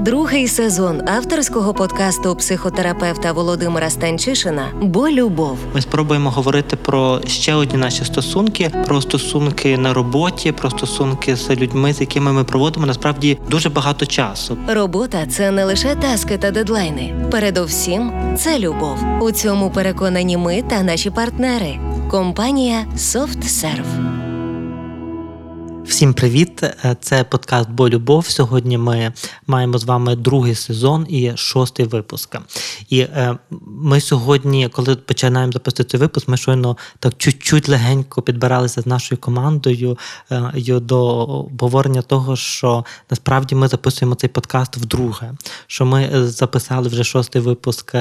[0.00, 5.58] Другий сезон авторського подкасту психотерапевта Володимира Станчишина Бо любов.
[5.74, 11.50] Ми спробуємо говорити про ще одні наші стосунки, про стосунки на роботі, про стосунки з
[11.50, 14.58] людьми, з якими ми проводимо насправді дуже багато часу.
[14.68, 17.14] Робота це не лише таски та дедлайни.
[17.30, 18.98] Передовсім це любов.
[19.20, 21.78] У цьому переконані ми та наші партнери.
[22.10, 24.27] Компанія SoftServe.
[25.88, 26.62] Всім привіт!
[26.62, 28.26] Е, це подкаст Бо Любов.
[28.26, 29.12] Сьогодні ми
[29.46, 32.36] маємо з вами другий сезон і шостий випуск.
[32.88, 38.80] І е, ми сьогодні, коли починаємо записувати цей випуск, ми щойно так чуть-чуть легенько підбиралися
[38.80, 39.98] з нашою командою
[40.30, 45.32] е, до обговорення того, що насправді ми записуємо цей подкаст вдруге.
[45.66, 47.94] Що ми записали вже шостий випуск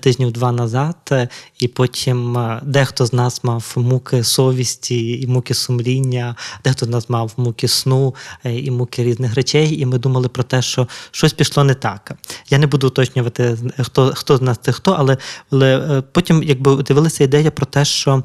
[0.00, 6.86] тижнів два назад, і потім дехто з нас мав муки совісті і муки сумління, дехто
[6.86, 8.14] з нас мав муки сну
[8.44, 12.12] е, і муки різних речей, і ми думали про те, що щось пішло не так.
[12.50, 15.16] Я не буду уточнювати, хто хто з нас це хто, але,
[15.50, 18.22] але е, потім якби дивилася ідея про те, що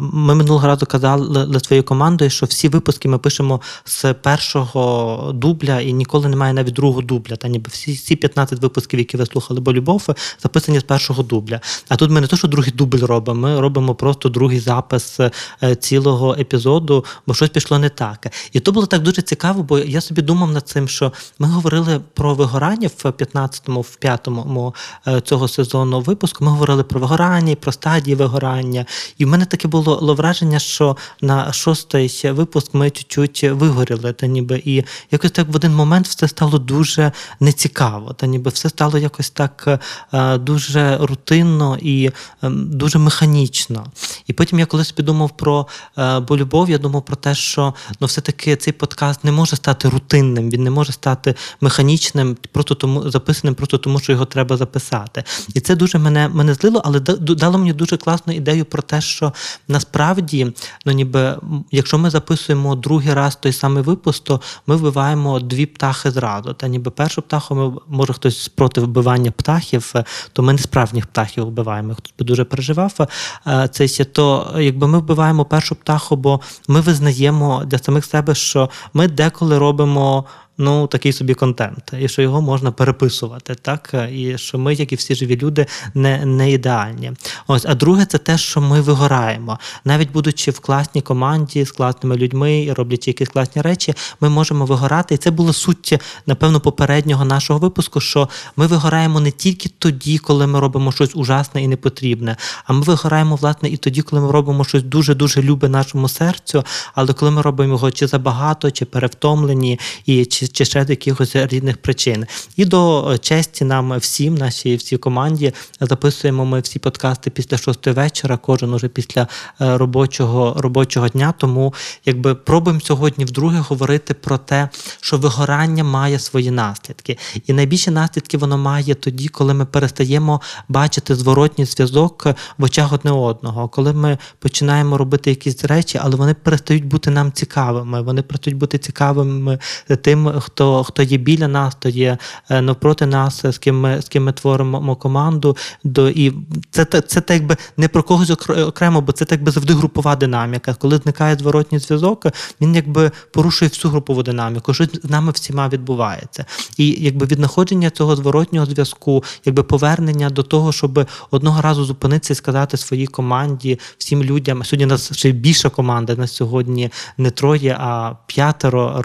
[0.00, 5.92] ми минулого разу казали своєю командою, що всі випуски ми пишемо з першого дубля і
[5.92, 7.36] ніколи немає навіть другого дубля.
[7.36, 10.06] Та ніби всі всі 15 випусків, які ви слухали, бо любов,
[10.42, 11.60] записані з першого дубля.
[11.88, 15.76] А тут ми не то, що другий дубль робимо, ми робимо просто другий запис е,
[15.76, 18.26] цілого епізоду, бо щось пішло не так.
[18.52, 22.00] І то було так дуже цікаво, бо я собі думав над цим, що ми говорили
[22.14, 24.74] про вигорання в 15-му, в 5-му
[25.06, 26.44] е, цього сезону випуску.
[26.44, 28.86] Ми говорили про вигорання, про стадії вигорання.
[29.18, 34.62] І в мене таке було враження, що на шостий випуск ми чуть-чуть вигоріли, та ніби
[34.64, 39.30] і якось так в один момент все стало дуже нецікаво, та ніби все стало якось
[39.30, 39.80] так
[40.12, 42.10] е, дуже рутинно і
[42.42, 43.86] ем, дуже механічно.
[44.26, 45.66] І потім я колись підумав про
[45.98, 49.88] е, бо любов, я думав про те, що ну все-таки цей подкаст не може стати
[49.88, 55.24] рутинним, він не може стати механічним, просто тому записаним, просто тому, що його треба записати.
[55.54, 59.32] І це дуже мене мене злило, але дало мені дуже класну ідею про те, що
[59.68, 60.52] насправді,
[60.86, 61.36] ну ніби,
[61.70, 66.52] якщо ми записуємо другий раз той самий випуск, то ми вбиваємо дві птахи зразу.
[66.52, 69.94] Та ніби першу птаху ми може хтось проти вбивання птахів,
[70.32, 71.94] то ми не справжніх птахів вбиваємо.
[71.94, 73.08] Хтось би дуже переживав
[73.46, 78.70] е, цей то якби ми вбиваємо першу птаху, бо ми визнаємо для самих себе, що
[78.94, 80.24] ми деколи робимо
[80.58, 84.96] ну такий собі контент, і що його можна переписувати, так і що ми, як і
[84.96, 87.12] всі живі люди, не не ідеальні.
[87.46, 92.16] Ось, а друге, це те, що ми вигораємо, навіть будучи в класній команді з класними
[92.16, 95.14] людьми і роблячи якісь класні речі, ми можемо вигорати.
[95.14, 95.94] І це була суть,
[96.26, 101.62] напевно, попереднього нашого випуску, що ми вигораємо не тільки тоді, коли ми робимо щось ужасне
[101.62, 105.68] і непотрібне, а ми вигораємо власне і тоді, коли ми робимо щось дуже дуже любе
[105.68, 106.64] нашому серцю,
[106.94, 111.36] але коли ми робимо його чи забагато, чи перевтомлені, і чи чи ще з якихось
[111.36, 112.26] різних причин.
[112.56, 118.36] І до честі нам всім, нашій всій команді, записуємо ми всі подкасти після шостої вечора,
[118.36, 119.28] кожен уже після
[119.60, 121.34] е, робочого робочого дня.
[121.38, 124.68] Тому якби пробуємо сьогодні вдруге говорити про те,
[125.00, 127.18] що вигорання має свої наслідки.
[127.46, 132.26] І найбільші наслідки воно має тоді, коли ми перестаємо бачити зворотній зв'язок
[132.58, 137.32] в очах одне одного, коли ми починаємо робити якісь речі, але вони перестають бути нам
[137.32, 138.02] цікавими.
[138.02, 139.58] Вони перестають бути цікавими
[140.02, 142.18] тим, хто хто є біля нас, хто є
[142.50, 145.56] е, навпроти нас, з ким ми з ким ми творимо команду.
[145.84, 146.32] До і
[146.70, 150.16] це це, це так якби не про когось окремо, бо це так би завжди групова
[150.16, 150.74] динаміка.
[150.74, 152.26] Коли зникає зворотній зв'язок,
[152.60, 154.74] він якби порушує всю групову динаміку.
[154.74, 156.44] Що з нами всіма відбувається,
[156.76, 162.36] і якби віднаходження цього зворотнього зв'язку, якби повернення до того, щоб одного разу зупинитися і
[162.36, 164.64] сказати своїй команді, всім людям.
[164.64, 166.14] Сьогодні нас ще більша команда.
[166.16, 169.02] На сьогодні не троє, а п'ятеро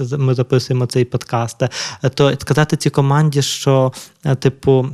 [0.00, 1.62] е, ми записуємо цей подкаст,
[2.14, 3.92] то сказати цій команді, що
[4.24, 4.88] е, типу.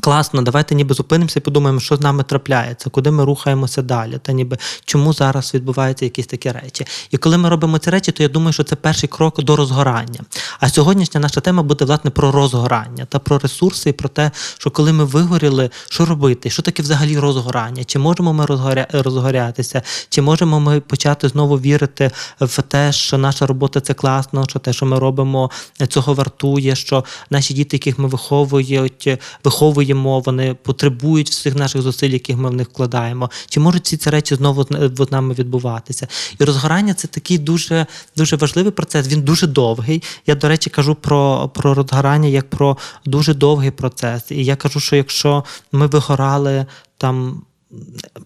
[0.00, 4.32] Класно, давайте ніби зупинимося і подумаємо, що з нами трапляється, куди ми рухаємося далі, та
[4.32, 6.86] ніби чому зараз відбуваються якісь такі речі.
[7.10, 10.20] І коли ми робимо ці речі, то я думаю, що це перший крок до розгорання.
[10.60, 14.70] А сьогоднішня наша тема буде власне про розгорання та про ресурси, і про те, що
[14.70, 17.84] коли ми вигоріли, що робити, що таке взагалі розгорання?
[17.84, 18.86] Чи можемо ми розгоря...
[18.92, 22.10] розгорятися, чи можемо ми почати знову вірити
[22.40, 25.50] в те, що наша робота це класно, що те, що ми робимо,
[25.88, 32.10] цього вартує, що наші діти, яких ми виховують, виховують потребуємо, вони потребують всіх наших зусиль,
[32.10, 33.30] яких ми в них вкладаємо.
[33.48, 34.66] Чи можуть ці ці речі знову
[35.06, 36.08] з нами відбуватися?
[36.38, 37.86] І розгорання це такий дуже
[38.16, 39.08] дуже важливий процес.
[39.08, 40.02] Він дуже довгий.
[40.26, 44.30] Я, до речі, кажу про, про розгорання як про дуже довгий процес.
[44.30, 46.66] І я кажу, що якщо ми вигорали
[46.98, 47.42] там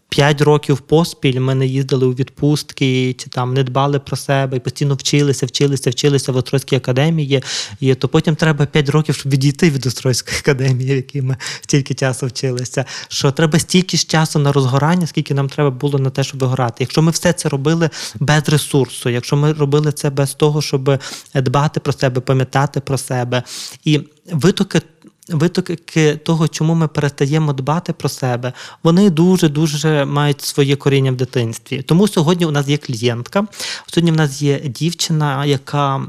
[0.09, 4.61] П'ять років поспіль ми не їздили у відпустки, чи там не дбали про себе і
[4.61, 7.43] постійно вчилися, вчилися, вчилися в Острозькій академії.
[7.81, 11.95] І то потім треба п'ять років, щоб відійти від Острозької академії, в якій ми стільки
[11.95, 12.85] часу вчилися.
[13.09, 16.77] Що треба стільки ж часу на розгорання, скільки нам треба було на те, щоб вигорати.
[16.81, 17.91] Якщо ми все це робили
[18.21, 21.01] без ресурсу, якщо ми робили це без того, щоб
[21.35, 23.43] дбати про себе, пам'ятати про себе
[23.85, 24.01] і
[24.33, 24.81] витоки.
[25.29, 28.53] Витоки того, чому ми перестаємо дбати про себе,
[28.83, 31.83] вони дуже дуже мають своє коріння в дитинстві.
[31.83, 33.47] Тому сьогодні у нас є клієнтка.
[33.87, 36.07] Сьогодні в нас є дівчина, яка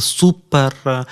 [0.00, 1.04] Супер е,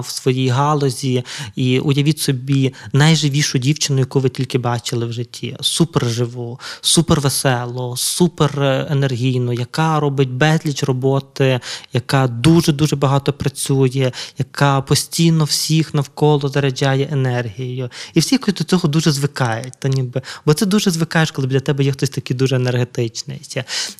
[0.00, 1.24] в своїй галузі,
[1.56, 5.56] і уявіть собі найживішу дівчину, яку ви тільки бачили в житті.
[5.60, 11.60] Супер живу, супер весело, супер е, енергійно, яка робить безліч роботи,
[11.92, 17.90] яка дуже дуже багато працює, яка постійно всіх навколо заряджає енергією.
[18.14, 19.74] І всі до цього дуже звикають.
[19.78, 23.40] Та ніби, Бо це дуже звикаєш, коли біля тебе є хтось такий дуже енергетичний.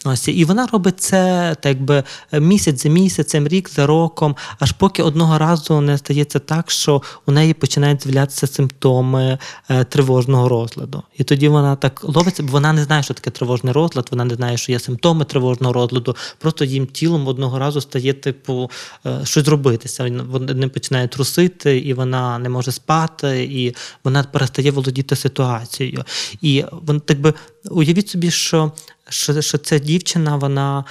[0.04, 4.72] Ось і вона робить це так би місяць за місяць місяцем, рік за роком, аж
[4.72, 9.38] поки одного разу не стається так, що у неї починають з'являтися симптоми
[9.70, 11.02] е, тривожного розладу.
[11.18, 14.34] І тоді вона так ловиться, бо вона не знає, що таке тривожний розлад, вона не
[14.34, 16.16] знає, що є симптоми тривожного розладу.
[16.38, 18.70] Просто їм тілом одного разу стає, типу,
[19.06, 20.24] е, щось робитися.
[20.28, 23.74] Вони починають трусити, і вона не може спати, і
[24.04, 26.04] вона перестає володіти ситуацією.
[26.42, 27.34] І вон, так би
[27.70, 28.72] уявіть собі, що,
[29.08, 30.84] що, що ця дівчина, вона.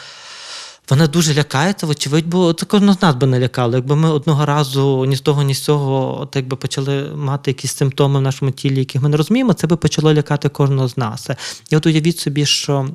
[0.90, 3.76] Вона дуже лякається, вочевидь, бо це кожного з нас би не лякало.
[3.76, 7.76] Якби ми одного разу ні з того, ні з цього, от якби почали мати якісь
[7.76, 11.30] симптоми в нашому тілі, яких ми не розуміємо, це би почало лякати кожного з нас.
[11.70, 12.88] І от уявіть собі, що.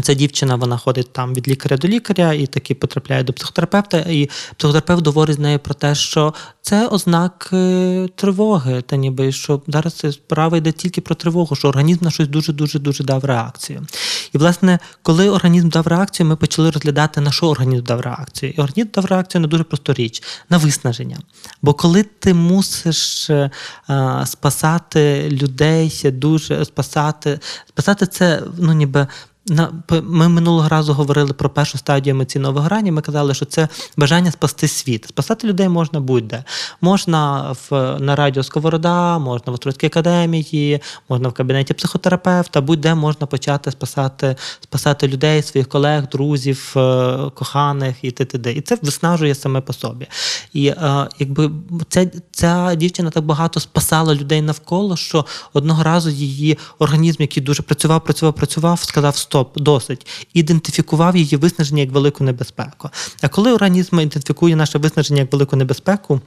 [0.00, 4.30] Ця дівчина вона ходить там від лікаря до лікаря і таки потрапляє до психотерапевта, і
[4.56, 10.56] психотерапевт говорить з нею про те, що це ознаки тривоги, та ніби що зараз справа
[10.56, 13.86] йде тільки про тривогу, що організм на щось дуже дуже дуже дав реакцію.
[14.32, 18.52] І, власне, коли організм дав реакцію, ми почали розглядати, на що організм дав реакцію.
[18.56, 21.18] І організм дав реакцію на дуже просту річ на виснаження.
[21.62, 23.50] Бо коли ти мусиш а,
[23.90, 29.06] е, спасати людей, дуже спасати, спасати це, ну ніби.
[29.48, 32.92] На ми минулого разу говорили про першу стадію емоційного вигорання.
[32.92, 35.06] Ми казали, що це бажання спасти світ.
[35.08, 36.44] Спасати людей можна будь-де.
[36.80, 43.26] Можна в на радіо Сковорода, можна в Острозькій академії, можна в кабінеті психотерапевта, будь-де можна
[43.26, 48.52] почати спасати спасати людей, своїх колег, друзів, е, коханих і т.т.д.
[48.52, 50.06] І це виснажує саме по собі.
[50.52, 51.50] І е, якби
[51.88, 57.62] ця, ця дівчина так багато спасала людей навколо, що одного разу її організм, який дуже
[57.62, 62.90] працював, працював, працював, сказав стоп, досить, ідентифікував її виснаження як велику небезпеку.
[63.22, 66.20] А коли організм ідентифікує наше виснаження як велику небезпеку,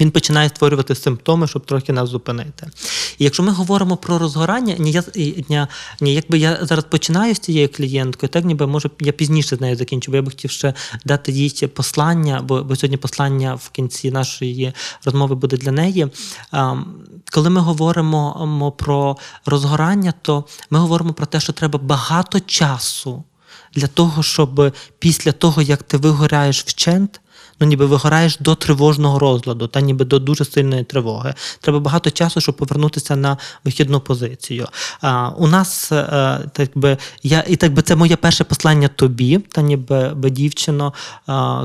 [0.00, 2.70] він починає створювати симптоми, щоб трохи нас зупинити.
[3.18, 5.02] І якщо ми говоримо про розгорання, ні, я,
[5.48, 5.66] ні,
[6.00, 9.76] ні, якби я зараз починаю з цією клієнткою, так ніби може я пізніше з нею
[9.76, 10.74] закінчу, бо я би хотів ще
[11.04, 14.72] дати їй послання, бо, бо сьогодні послання в кінці нашої
[15.04, 16.06] розмови буде для неї.
[17.32, 19.16] Коли ми говоримо про
[19.46, 23.24] розгорання, то ми говоримо про те, що треба багато часу
[23.74, 27.20] для того, щоб після того, як ти вигоряєш вчент,
[27.62, 31.34] ну ніби вигораєш до тривожного розладу, та ніби до дуже сильної тривоги.
[31.60, 34.68] Треба багато часу, щоб повернутися на вихідну позицію.
[35.00, 39.38] А, У нас е, так би я і так би це моє перше послання тобі,
[39.38, 40.92] та ніби дівчино,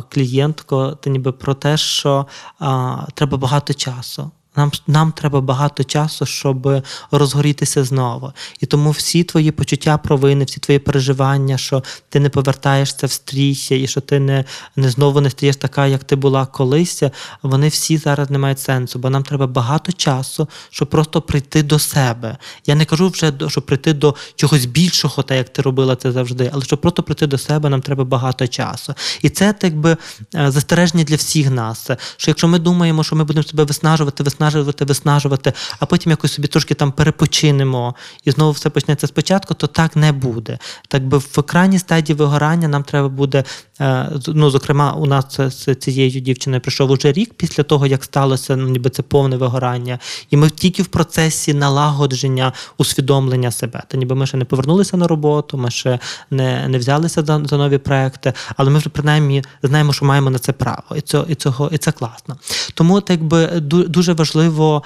[0.09, 2.25] клієнтко, та ніби про те, що
[2.59, 4.31] а, треба багато часу.
[4.57, 8.31] Нам нам треба багато часу, щоб розгорітися знову.
[8.59, 13.75] І тому всі твої почуття провини, всі твої переживання, що ти не повертаєшся в стрійся,
[13.75, 14.45] і що ти не
[14.75, 17.03] не знову не стаєш така, як ти була колись,
[17.43, 21.79] вони всі зараз не мають сенсу, бо нам треба багато часу, щоб просто прийти до
[21.79, 22.37] себе.
[22.65, 26.51] Я не кажу вже, щоб прийти до чогось більшого, так як ти робила це завжди,
[26.53, 28.93] але щоб просто прийти до себе, нам треба багато часу.
[29.21, 29.97] І це так би
[30.35, 31.89] е, застереження для всіх нас.
[32.17, 36.33] Що якщо ми думаємо, що ми будемо себе виснажувати, виснажувати виснажувати, виснажувати, а потім якось
[36.33, 40.59] собі трошки там перепочинемо і знову все почнеться спочатку, то так не буде.
[40.87, 43.43] Так би в крайній стадії вигорання нам треба буде.
[43.81, 48.55] Е, ну, зокрема, у нас з цією дівчиною прийшов уже рік після того, як сталося
[48.55, 49.99] ну, ніби це повне вигорання.
[50.29, 53.83] І ми тільки в процесі налагодження усвідомлення себе.
[53.87, 55.99] Та ніби ми ще не повернулися на роботу, ми ще
[56.31, 60.39] не не взялися за за нові проекти, але ми вже принаймні знаємо, що маємо на
[60.39, 62.37] це право, і це і цього, і це класно.
[62.73, 64.83] Тому так би дуже важливо важливо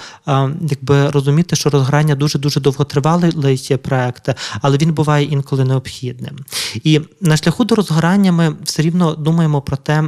[0.70, 4.30] якби розуміти, що розграння дуже дуже довготривалий є проект,
[4.62, 6.36] але він буває інколи необхідним.
[6.84, 10.04] І на шляху до розгорання ми все рівно думаємо про те,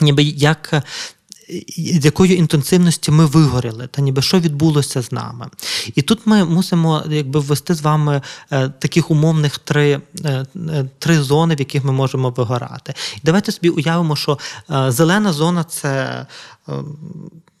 [0.00, 0.84] ніби як
[1.76, 5.46] з якою інтенсивності ми вигоріли, та ніби що відбулося з нами.
[5.94, 11.22] І тут ми мусимо якби ввести з вами е, таких умовних три е, е, три
[11.22, 12.94] зони, в яких ми можемо вигорати.
[13.16, 14.38] І давайте собі уявимо, що
[14.88, 16.26] зелена зона це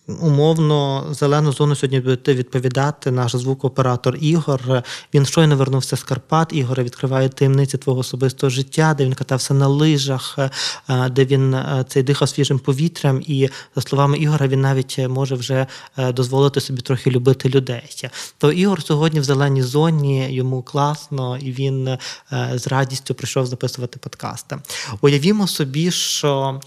[0.08, 4.82] Умовно, зелену зону сьогодні буде відповідати наш звукооператор Ігор.
[5.14, 6.48] Він щойно вернувся з Карпат.
[6.52, 10.38] Ігор відкриває таємниці твого особистого життя, де він катався на лижах,
[10.88, 13.22] е, де він е, цей дихав свіжим повітрям.
[13.26, 18.08] І за словами Ігора, він навіть може вже е, дозволити собі трохи любити людей.
[18.38, 21.98] То Ігор сьогодні в зеленій зоні, йому класно, і він
[22.54, 24.58] з радістю прийшов записувати подкасти.
[25.00, 26.60] Уявімо собі, що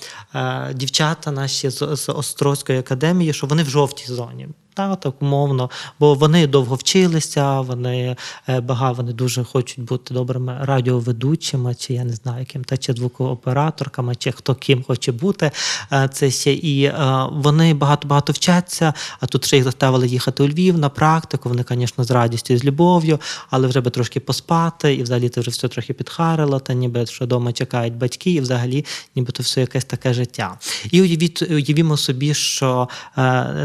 [0.74, 5.69] дівчата наші з Острозької академії розуміє, що вони в жовтій зоні так, так умовно,
[6.00, 8.15] бо вони довго вчилися, вони
[8.50, 12.93] е, багато вони дуже хочуть бути добрими радіоведучими, чи я не знаю, ким та чи
[12.93, 15.51] звукооператорками, чи хто ким хоче бути.
[15.91, 18.93] Е, це ще і е, вони багато-багато вчаться.
[19.19, 21.50] А тут ще їх заставили їхати у Львів на практику.
[21.50, 23.19] Вони, звісно, з радістю і з любов'ю,
[23.50, 27.25] але вже би трошки поспати, і взагалі це вже все трохи підхарило, та ніби що
[27.25, 30.60] вдома чекають батьки, і взагалі, ніби то все якесь таке життя.
[30.91, 32.89] І уявіть, уявімо собі, що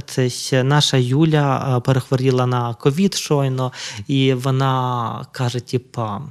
[0.07, 3.73] це наша Юля е, перехворіла на ковід щойно,
[4.06, 6.23] і вона каже: типа,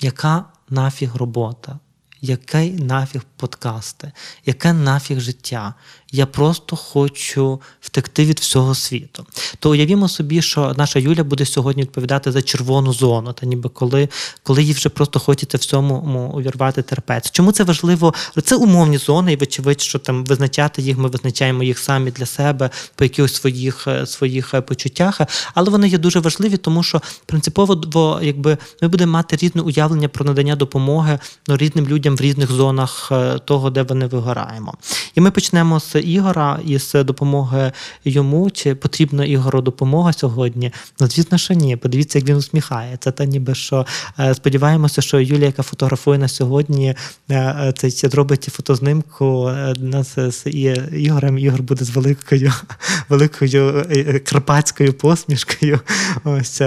[0.00, 1.78] яка нафіг робота?
[2.20, 4.12] Який нафіг подкасти,
[4.46, 5.74] яке нафіг життя?
[6.14, 9.26] Я просто хочу втекти від всього світу.
[9.58, 14.08] То уявімо собі, що наша Юля буде сьогодні відповідати за червону зону, та ніби коли
[14.42, 17.30] коли їй вже просто хочеться всьому увірвати терпець.
[17.30, 18.14] Чому це важливо?
[18.44, 22.70] Це умовні зони, і вочевидь, що там визначати їх, ми визначаємо їх самі для себе
[22.94, 25.20] по якихось своїх е, своїх е, почуттях.
[25.54, 30.24] Але вони є дуже важливі, тому що принципово якби ми будемо мати різне уявлення про
[30.24, 31.18] надання допомоги
[31.48, 34.74] ну, різним людям в різних зонах е, того, де вони вигораємо.
[35.14, 37.72] І ми почнемо з Ігора із допомоги
[38.04, 40.72] йому, чи потрібна Ігору допомога сьогодні?
[41.00, 41.76] Ну, звісно, що ні.
[41.76, 43.10] Подивіться, як він усміхається.
[43.10, 43.86] Та ніби що
[44.18, 46.94] е, сподіваємося, що Юлія, яка фотографує на сьогодні,
[47.30, 50.50] е, е, це зробить фотознимку нас з
[50.92, 51.38] Ігорем.
[51.38, 52.52] Ігор буде з великою
[53.08, 53.86] великою
[54.24, 55.80] карпатською посмішкою.
[56.24, 56.62] Ось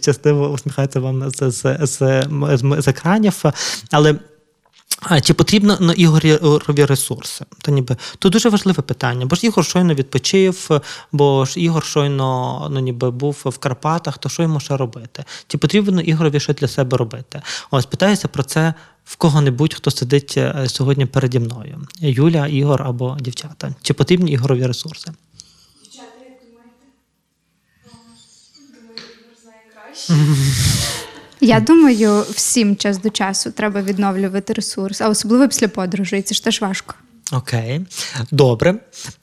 [0.00, 2.26] щасливо усміхається вам з, з, з,
[2.78, 3.42] з екранів.
[3.90, 4.14] Але
[5.00, 7.44] а Чи потрібно на Ігорові ресурси?
[7.62, 10.80] Та ніби то дуже важливе питання, бо ж Ігор щойно відпочив,
[11.12, 15.24] бо ж Ігор щойно ну, ніби був в Карпатах, то що йому ще робити?
[15.46, 17.42] Чи потрібно Ігорові щось для себе робити?
[17.70, 23.16] Ось питаюся про це в кого-небудь, хто сидить е, сьогодні переді мною: Юля, Ігор або
[23.20, 23.74] дівчата.
[23.82, 25.12] Чи потрібні Ігорові ресурси?
[25.82, 26.86] Дівчата, як думаєте?
[28.74, 30.96] Думаю, Ігор знає краще.
[31.40, 36.22] Я думаю, всім час до часу треба відновлювати ресурс, а особливо після подорожей.
[36.22, 36.94] Це ж теж важко.
[37.32, 37.80] Окей,
[38.30, 38.74] добре.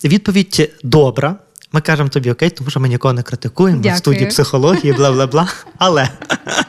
[0.03, 1.35] Відповідь добра.
[1.71, 3.95] Ми кажемо тобі окей, тому що ми нікого не критикуємо Дякую.
[3.95, 5.47] в студії психології, бла бла бла.
[5.77, 6.09] Але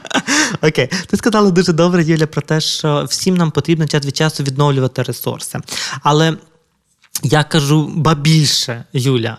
[0.61, 4.43] окей, ти сказала дуже добре, Юля, про те, що всім нам потрібно час від часу
[4.43, 5.59] відновлювати ресурси.
[6.03, 6.37] Але
[7.23, 9.37] я кажу ба більше, Юля,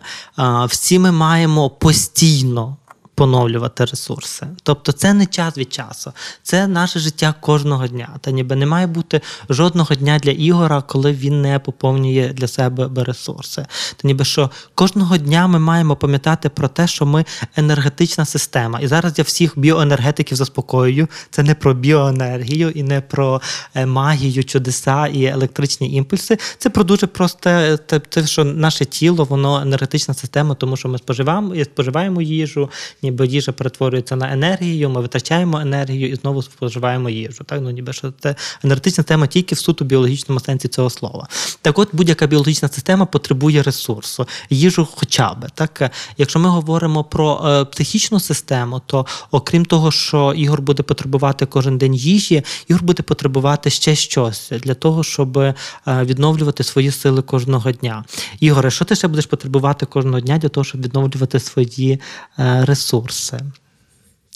[0.69, 2.77] всі ми маємо постійно
[3.21, 4.47] поновлювати ресурси.
[4.63, 6.13] Тобто це не час від часу,
[6.43, 8.09] це наше життя кожного дня.
[8.21, 13.05] Та ніби не має бути жодного дня для Ігора, коли він не поповнює для себе
[13.05, 13.67] ресурси.
[13.97, 17.25] Та ніби що кожного дня ми маємо пам'ятати про те, що ми
[17.57, 18.81] енергетична система.
[18.81, 21.09] І зараз я всіх біоенергетиків заспокоюю.
[21.31, 23.41] Це не про біоенергію і не про
[23.75, 26.39] е, магію, чудеса і електричні імпульси.
[26.59, 27.77] Це про дуже просте,
[28.09, 32.71] те, що наше тіло, воно енергетична система, тому що ми споживаємо і споживаємо їжу
[33.03, 37.45] ніби їжа перетворюється на енергію, ми витрачаємо енергію і знову споживаємо їжу.
[37.45, 41.29] Так, ну ніби що це енергетична тема тільки в суто біологічному сенсі цього слова.
[41.63, 45.91] Так, от будь-яка біологічна система потребує ресурсу, їжу, хоча б так.
[46.19, 51.79] Якщо ми говоримо про е, психічну систему, то окрім того, що Ігор буде потребувати кожен
[51.79, 55.55] день їжі, Ігор буде потребувати ще щось для того, щоб е,
[55.87, 58.05] відновлювати свої сили кожного дня.
[58.41, 62.01] Ігоре, що ти ще будеш потребувати кожного дня для того, щоб відновлювати свої
[62.39, 63.00] е, ресурси?
[63.07, 63.41] Ресурси.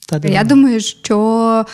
[0.08, 1.66] Та Я думаю, що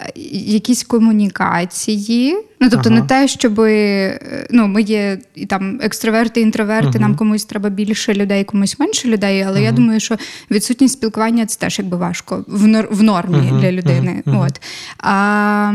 [0.00, 3.00] е, якісь комунікації, ну тобто ага.
[3.00, 6.98] не те, щоб е, ну, ми є і там екстраверти, інтроверти, ага.
[6.98, 9.42] нам комусь треба більше людей, комусь менше людей.
[9.42, 9.64] Але ага.
[9.64, 10.16] я думаю, що
[10.50, 14.22] відсутність спілкування це теж якби важко в нор- в нормі для людини.
[14.26, 14.60] От.
[14.98, 15.72] А,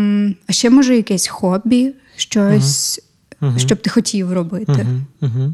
[0.48, 3.02] а ще може якесь хобі, щось,
[3.58, 4.88] щоб ти хотів робити.
[5.22, 5.54] Угу,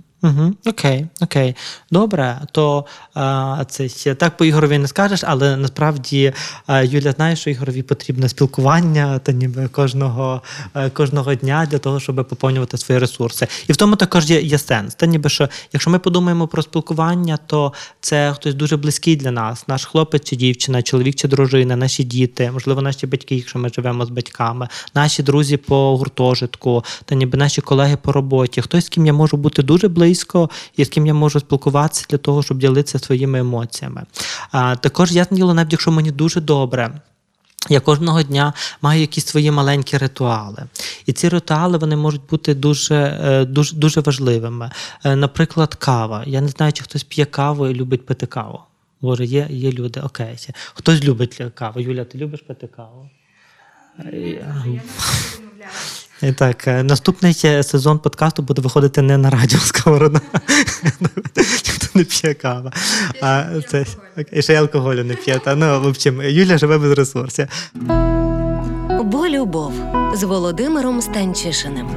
[0.66, 1.56] Окей, окей.
[1.92, 6.34] Добре, то а, це так по ігорові не скажеш, але насправді
[6.84, 10.42] Юля знає, що ігорові потрібне спілкування та ніби кожного
[10.74, 13.48] а, кожного дня для того, щоб поповнювати свої ресурси.
[13.68, 14.96] І в тому також є, є сенс.
[14.96, 19.68] Та ніби що, якщо ми подумаємо про спілкування, то це хтось дуже близький для нас,
[19.68, 24.06] наш хлопець чи дівчина, чоловік чи дружина, наші діти, можливо, наші батьки, якщо ми живемо
[24.06, 29.06] з батьками, наші друзі по гуртожитку, та ніби наші колеги по роботі, хтось з ким
[29.06, 32.58] я можу бути дуже близько близько і з ким я можу спілкуватися для того, щоб
[32.58, 34.04] ділитися своїми емоціями.
[34.52, 37.02] А, Також ясне діло, навіть якщо мені дуже добре.
[37.70, 40.64] Я кожного дня маю якісь свої маленькі ритуали.
[41.06, 44.72] І ці ритуали вони можуть бути дуже е, дуже, дуже важливими.
[45.06, 46.24] Е, наприклад, кава.
[46.28, 48.60] Я не знаю, чи хтось п'є каву і любить пити каву.
[49.02, 50.38] Боже, є є люди, окей.
[50.74, 51.80] Хтось любить каву.
[51.80, 53.10] Юля, ти любиш пити каву?
[54.14, 55.70] Я
[56.22, 57.34] і Так, е, наступний
[57.64, 60.22] сезон подкасту буде виходити не на радіо Сковорода.
[61.38, 62.72] Ніхто не п'є кава.
[63.22, 63.86] А це
[64.32, 65.40] і ще й алкоголю не п'є.
[65.40, 67.48] Та ну в общем, Юля живе без ресурсів.
[69.04, 69.74] Бо любов
[70.16, 71.88] з Володимиром Станчишиним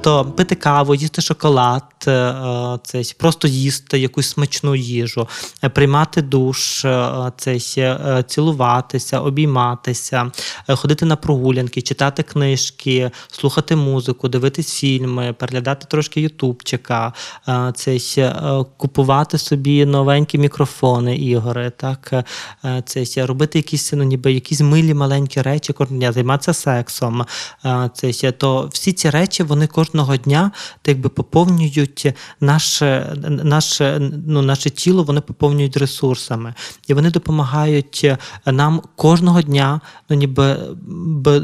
[0.00, 5.28] то пити каву, їсти шоколад, е, е, це просто їсти якусь смачну їжу,
[5.64, 6.86] е, приймати душ,
[7.36, 7.58] це
[8.26, 10.30] цілуватися, обійматися,
[10.68, 17.12] ходити на прогулянки, читати книжки, слухати музику, дивитись фільми, переглядати трошки ютубчика,
[17.74, 17.98] це
[18.76, 22.24] купувати собі новенькі мікрофони, ігори, так
[22.84, 25.74] це робити якісь ну, ніби якісь милі маленькі речі,
[26.12, 27.24] займатися сексом.
[27.94, 30.50] Це то всі ці речі вони кожного кожного дня
[30.82, 36.54] так якби поповнюють наше наше, ну, наше тіло, вони поповнюють ресурсами.
[36.88, 38.10] І вони допомагають
[38.46, 40.56] нам кожного дня ну, ніби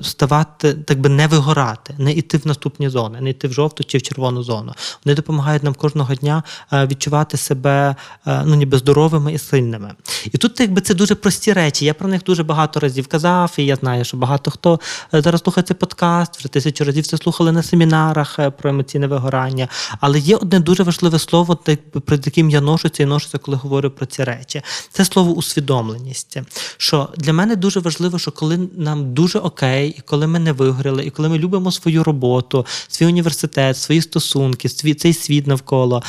[0.02, 3.98] ставати, так би не вигорати, не йти в наступні зони, не йти в жовту чи
[3.98, 4.72] в червону зону.
[5.04, 7.96] Вони допомагають нам кожного дня е, відчувати себе
[8.26, 9.94] е, ну, ніби здоровими і сильними.
[10.32, 11.84] І тут якби це дуже прості речі.
[11.84, 14.80] Я про них дуже багато разів казав, і я знаю, що багато хто
[15.14, 19.68] е, зараз слухає цей подкаст, вже тисячу разів це слухали на семінарах про емоційне вигорання.
[20.00, 21.58] Але є одне дуже важливе слово,
[22.04, 24.62] перед яким я ношуся і ношуся, коли говорю про ці речі.
[24.92, 26.38] Це слово усвідомленість.
[26.76, 31.04] Що для мене дуже важливо, що коли нам дуже окей, і коли ми не вигоріли,
[31.04, 36.02] і коли ми любимо свою роботу, свій університет, свої стосунки, свій цей світ навколо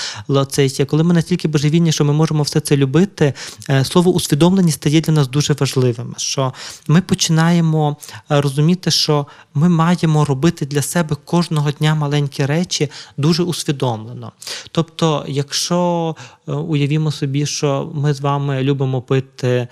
[0.50, 3.34] цей, коли ми настільки божевільні, що ми можемо все це любити,
[3.70, 6.16] е, слово усвідомленість стає для нас дуже важливим.
[6.18, 6.54] Що
[6.88, 7.98] ми починаємо
[8.32, 14.32] е, розуміти, що ми маємо робити для себе кожного дня маленькі маленькі речі дуже усвідомлено.
[14.72, 16.16] Тобто, якщо
[16.48, 19.68] е, уявімо собі, що ми з вами любимо пити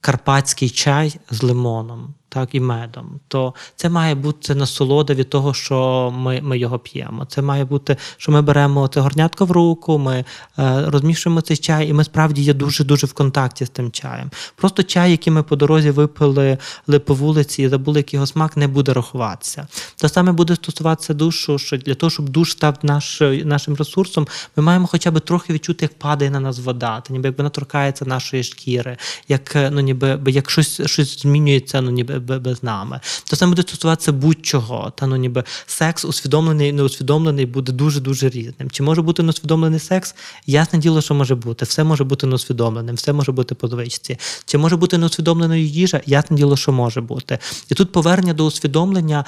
[0.00, 6.10] карпатський чай з лимоном так і медом, то це має бути насолода від того, що
[6.16, 7.24] ми ми його п'ємо.
[7.24, 10.24] Це має бути, що ми беремо це горнятко в руку, ми
[10.58, 14.30] е, розмішуємо цей чай, і ми справді є дуже дуже в контакті з тим чаєм.
[14.56, 16.58] Просто чай, який ми по дорозі випили
[17.04, 19.66] по вулиці і забули, який його смак, не буде рахуватися.
[19.96, 24.62] Те саме буде стосуватися душу, що для того, щоб душ став наш, нашим ресурсом, ми
[24.62, 28.04] маємо хоча б трохи відчути, як падає на нас вода, та ніби як вона торкається
[28.04, 28.96] нашої шкіри,
[29.28, 33.00] як ну ніби як щось щось змінюється, ну ніби без нами.
[33.30, 34.92] То саме буде стосуватися будь-чого.
[34.96, 38.70] Та ну ніби секс усвідомлений, і неусвідомлений буде дуже дуже різним.
[38.70, 40.14] Чи може бути неусвідомлений секс?
[40.46, 41.64] Ясне діло, що може бути.
[41.64, 44.18] Все може бути неусвідомленим, все може бути по звичці.
[44.44, 46.00] Чи може бути неусвідомленою їжа?
[46.06, 47.38] Ясне діло, що може бути.
[47.68, 49.24] І тут повернення до усвідомлення,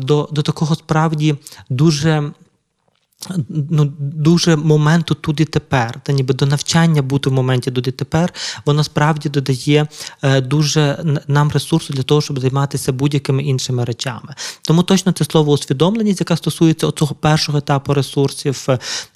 [0.00, 1.36] до, до такого справді
[1.68, 2.32] дуже
[3.48, 7.92] ну, дуже моменту тут і тепер, та ніби до навчання бути в моменті тут і
[7.92, 8.34] тепер,
[8.66, 9.86] воно справді додає
[10.22, 14.34] е, дуже нам ресурсу для того, щоб займатися будь-якими іншими речами.
[14.62, 18.66] Тому точно це слово усвідомленість, яка стосується цього першого етапу ресурсів.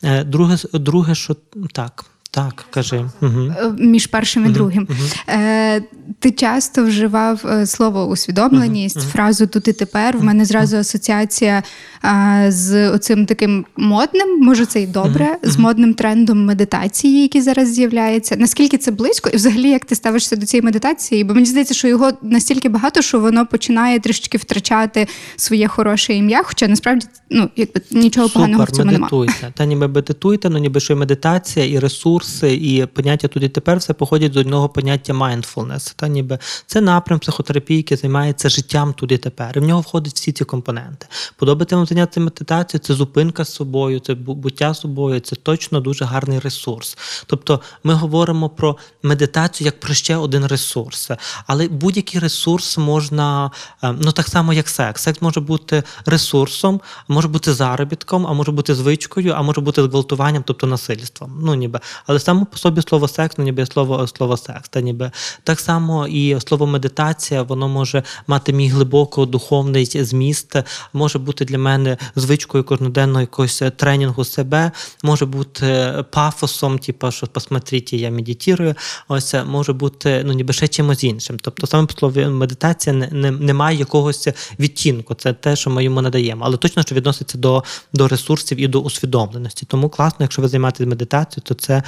[0.02, 1.36] Е, друге, друге, що
[1.72, 2.04] так.
[2.36, 3.04] Так, кажи.
[3.22, 3.52] Угу.
[3.78, 4.54] Між першим і угу.
[4.54, 4.88] другим.
[4.90, 4.98] Угу.
[5.28, 5.82] Е,
[6.18, 10.18] Ти часто вживав е, слово усвідомленість, фразу тут і тепер.
[10.18, 11.62] В мене зразу асоціація
[12.02, 17.72] а, з оцим таким модним, може це й добре, з модним трендом медитації, який зараз
[17.72, 18.36] з'являється.
[18.36, 21.24] Наскільки це близько, і взагалі як ти ставишся до цієї медитації?
[21.24, 26.42] Бо мені здається, що його настільки багато, що воно починає трішки втрачати своє хороше ім'я,
[26.42, 29.32] хоча насправді ну, якби нічого Супер, поганого в цьому медитуйте.
[29.32, 29.52] немає.
[29.56, 33.78] Та ніби медитуйте, ну ніби що медитація і ресурс ресурси і поняття тут і тепер
[33.78, 35.94] все походять з одного поняття mindfulness.
[35.96, 39.52] Та ніби це напрям психотерапії, який займається життям тут і тепер.
[39.56, 41.06] І в нього входять всі ці компоненти.
[41.36, 46.04] Подобається вам заняття медитацією, це зупинка з собою, це буття з собою, це точно дуже
[46.04, 46.98] гарний ресурс.
[47.26, 51.10] Тобто ми говоримо про медитацію як про ще один ресурс.
[51.46, 53.50] Але будь-який ресурс можна,
[53.82, 55.02] е, ну так само, як секс.
[55.02, 60.42] Секс може бути ресурсом, може бути заробітком, а може бути звичкою, а може бути зґвалтуванням,
[60.46, 61.38] тобто насильством.
[61.42, 64.68] Ну ніби, але саме по собі слово секс, ну ніби слово слово секс.
[64.68, 65.10] Та ніби
[65.42, 70.56] так само і слово медитація, воно може мати мій глибоко духовний зміст,
[70.92, 74.70] може бути для мене звичкою кожноденного якогось тренінгу себе,
[75.02, 78.74] може бути пафосом, типу, що посмотрите, я медитую.
[79.08, 81.38] Ось може бути ну ніби ще чимось іншим.
[81.42, 85.14] Тобто саме по слові медитація не, не, не має якогось відтінку.
[85.14, 88.80] Це те, що ми йому надаємо, але точно що відноситься до до ресурсів і до
[88.80, 89.66] усвідомленості.
[89.66, 91.82] Тому класно, якщо ви займаєтесь медитацією, то це е,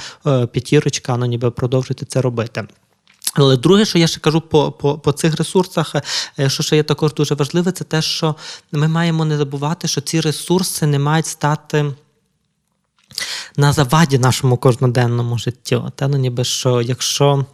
[0.51, 2.67] п'ятірочка, ну ніби продовжити це робити.
[3.33, 5.95] Але друге, що я ще кажу по по, по цих ресурсах,
[6.39, 8.35] е, що ще є також дуже важливе, це те, що
[8.71, 11.93] ми маємо не забувати, що ці ресурси не мають стати
[13.57, 15.91] на заваді нашому кожноденному життю.
[15.95, 17.45] Та ну ніби що, якщо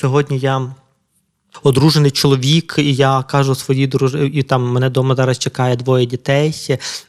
[0.00, 0.74] сьогодні я
[1.62, 6.54] одружений чоловік, і я кажу своїй дружині, і там мене вдома зараз чекає двоє дітей.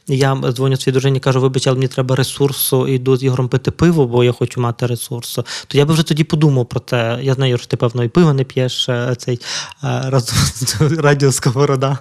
[0.08, 3.48] І Я дзвоню своїй дружині, кажу, вибач, але мені треба ресурсу, і йду з Ігорем
[3.48, 5.44] пити пиво, бо я хочу мати ресурсу.
[5.66, 7.18] То я би вже тоді подумав про те.
[7.22, 9.40] Я знаю, що ти певно і пиво не п'єш е, цей
[9.82, 11.98] раз разом з радіо Сковорода.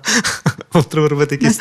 [0.81, 1.59] Треба робити якісь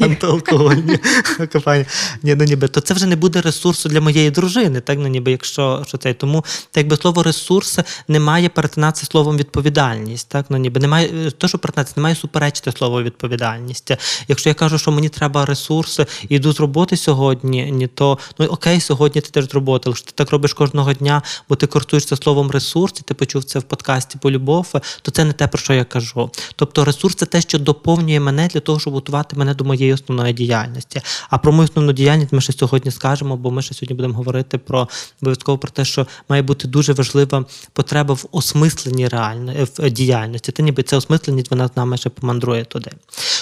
[0.00, 0.98] антиалкогольні
[1.52, 1.86] компанії.
[2.22, 5.30] Ні, ну ніби то це вже не буде ресурсу для моєї дружини, так ну ніби
[5.30, 6.14] якщо що це.
[6.14, 10.28] Тому так якби слово ресурс не має перетинатися словом відповідальність.
[10.28, 13.92] Так ну ніби немає то, що перетинатися, не має суперечити слово відповідальність.
[14.28, 18.46] Якщо я кажу, що мені треба ресурси і йду з роботи сьогодні, ні то ну
[18.46, 22.16] окей, сьогодні ти теж з роботи, але ти так робиш кожного дня, бо ти користуєшся
[22.16, 25.58] словом ресурс, і ти почув це в подкасті по любов, то це не те, про
[25.58, 26.30] що я кажу.
[26.56, 29.92] Тобто ресурс це те, що доповнює доповнює мене для того, щоб готувати мене до моєї
[29.92, 31.00] основної діяльності.
[31.30, 34.58] А про мою основну діяльність ми ще сьогодні скажемо, бо ми ще сьогодні будемо говорити
[34.58, 34.88] про
[35.22, 40.52] обов'язково про те, що має бути дуже важлива потреба в осмисленні реальної в діяльності.
[40.52, 42.90] Та ніби ця осмисленість вона з нами ще помандрує туди.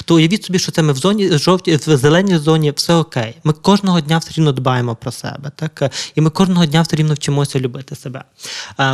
[0.05, 3.35] То уявіть собі, що це ми в зоні жовтій, в зеленій зоні все окей.
[3.45, 7.15] Ми кожного дня все рівно дбаємо про себе, так і ми кожного дня все рівно
[7.15, 8.25] вчимося любити себе.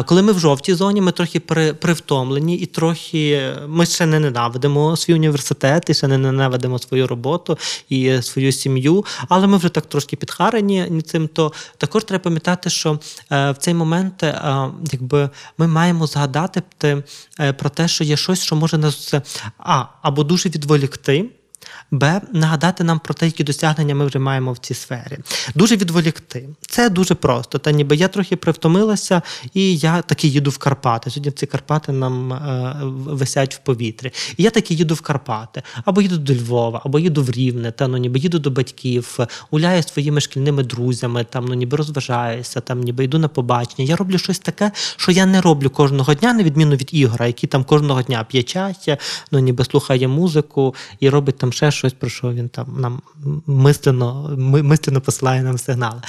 [0.07, 1.41] Коли ми в жовтій зоні, ми трохи
[1.81, 8.23] привтомлені і трохи ми ще не ненавидимо свій університет університет не ненавидимо свою роботу і
[8.23, 11.29] свою сім'ю, але ми вже так трошки підхарені цим.
[11.29, 12.99] То також треба пам'ятати, що
[13.33, 16.63] е, в цей момент е, якби ми маємо згадати
[17.41, 19.15] е, про те, що є щось, що може нас
[19.59, 21.31] а або дуже відволікти.
[21.91, 22.21] Б.
[22.33, 25.19] Нагадати нам про те, які досягнення ми вже маємо в цій сфері.
[25.55, 26.49] Дуже відволікти.
[26.61, 27.59] Це дуже просто.
[27.59, 29.23] Та ніби я трохи привтомилася,
[29.55, 31.11] і я таки їду в Карпати.
[31.11, 32.77] Сьогодні ці Карпати нам е,
[33.15, 34.13] висять в повітрі.
[34.37, 37.89] І я таки їду в Карпати, або їду до Львова, або їду в Рівне, та
[37.89, 39.19] ну ніби їду до батьків,
[39.51, 43.89] гуляю своїми шкільними друзями, там ну ніби розважаюся, там ніби йду на побачення.
[43.89, 47.47] Я роблю щось таке, що я не роблю кожного дня, на відміну від ігора, які
[47.47, 48.75] там кожного дня п'є чай,
[49.31, 53.03] ну ніби слухає музику і робить там ще щось, про що він там нам
[53.47, 56.01] мислено мислено посилає нам сигнали.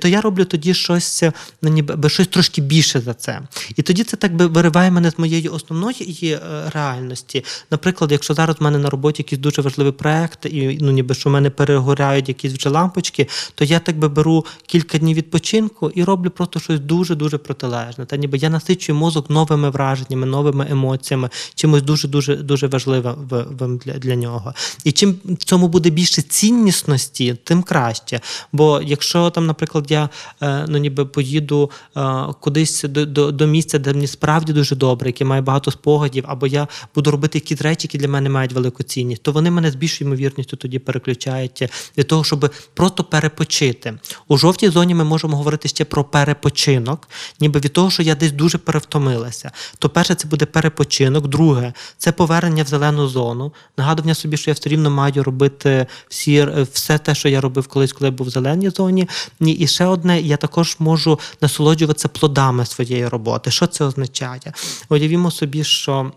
[0.00, 1.22] То я роблю тоді щось
[1.62, 3.40] ну, ніби щось трошки більше за це.
[3.76, 6.40] І тоді це так би вириває мене з моєї основної е,
[6.74, 7.44] реальності.
[7.70, 11.30] Наприклад, якщо зараз в мене на роботі якийсь дуже важливий проект, і ну ніби що
[11.30, 16.04] в мене перегоряють якісь вже лампочки, то я так би беру кілька днів відпочинку і
[16.04, 18.06] роблю просто щось дуже-дуже протилежне.
[18.06, 23.92] Та ніби я насичую мозок новими враженнями, новими емоціями, чимось дуже дуже дуже важливим для,
[23.92, 24.54] для нього.
[24.84, 28.20] І чим в цьому буде більше ціннісності, тим краще.
[28.52, 30.08] Бо якщо там, наприклад, я
[30.42, 35.08] е, ну ніби поїду е, кудись до, до, до місця, де мені справді дуже добре,
[35.08, 38.82] яке має багато спогадів, або я буду робити якісь речі, які для мене мають велику
[38.82, 43.94] цінність, то вони мене з більшою ймовірністю тоді переключають для того, щоб просто перепочити.
[44.28, 47.08] У жовтій зоні ми можемо говорити ще про перепочинок,
[47.40, 49.50] ніби від того, що я десь дуже перевтомилася.
[49.78, 54.54] То перше, це буде перепочинок, друге це повернення в зелену зону, нагадування собі, що я
[54.54, 58.30] все рівно маю робити всі, все те, що я робив колись, коли я був в
[58.30, 59.08] зеленій зоні.
[59.40, 63.50] І ще одне, я також можу насолоджуватися плодами своєї роботи.
[63.50, 64.52] Що це означає?
[64.88, 66.12] Уявімо собі, що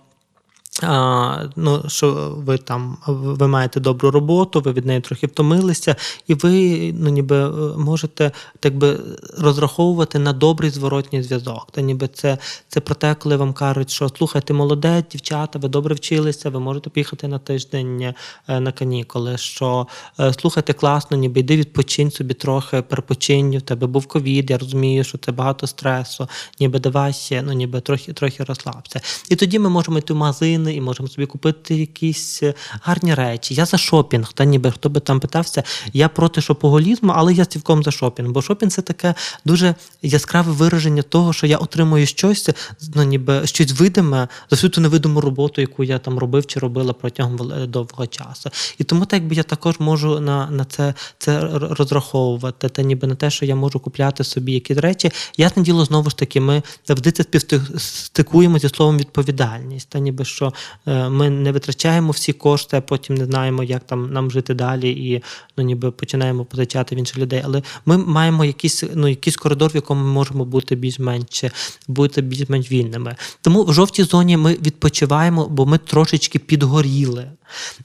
[0.84, 5.96] а, ну, Що ви там ви маєте добру роботу, ви від неї трохи втомилися,
[6.28, 9.00] і ви ну, ніби е, можете так би
[9.38, 11.68] розраховувати на добрий зворотній зв'язок.
[11.72, 15.96] Та ніби це це про те, коли вам кажуть, що слухайте, молодець, дівчата, ви добре
[15.96, 18.14] вчилися, ви можете поїхати на тиждень
[18.48, 19.38] е, на канікули.
[19.38, 19.88] Що
[20.20, 25.04] е, слухайте класно, ніби йди відпочинь собі трохи, перепочинь, в тебе був ковід, я розумію,
[25.04, 26.28] що це багато стресу,
[26.60, 29.02] ніби давай ну ніби трохи трохи розслабся.
[29.30, 33.14] І тоді ми можемо йти в магазин магазини і можемо собі купити якісь е, гарні
[33.14, 33.54] речі.
[33.54, 37.84] Я за шопінг, та ніби хто би там питався, я проти шопоголізму, але я цілком
[37.84, 38.30] за шопінг.
[38.30, 42.50] Бо шопінг це таке дуже яскраве вираження того, що я отримую щось,
[42.96, 46.94] ну ніби щось видиме за всю ту невидиму роботу, яку я там робив чи робила
[46.94, 48.50] протягом довгого часу.
[48.78, 53.16] І тому так би я також можу на на це це розраховувати, та ніби на
[53.16, 55.12] те, що я можу купляти собі якісь речі.
[55.38, 60.46] Ясне діло, знову ж таки, ми завжди це співстикуємо зі словом відповідальність, та ніби що
[60.46, 60.55] Е,
[60.86, 65.24] ми не витрачаємо всі кошти, а потім не знаємо, як там нам жити далі, і
[65.58, 67.42] ну ніби починаємо позичати в інших людей.
[67.46, 71.44] Але ми маємо якийсь ну якийсь коридор, в якому ми можемо бути більш-менш
[71.88, 73.16] бути більш-менш вільними.
[73.42, 77.32] Тому в жовтій зоні ми відпочиваємо, бо ми трошечки підгоріли.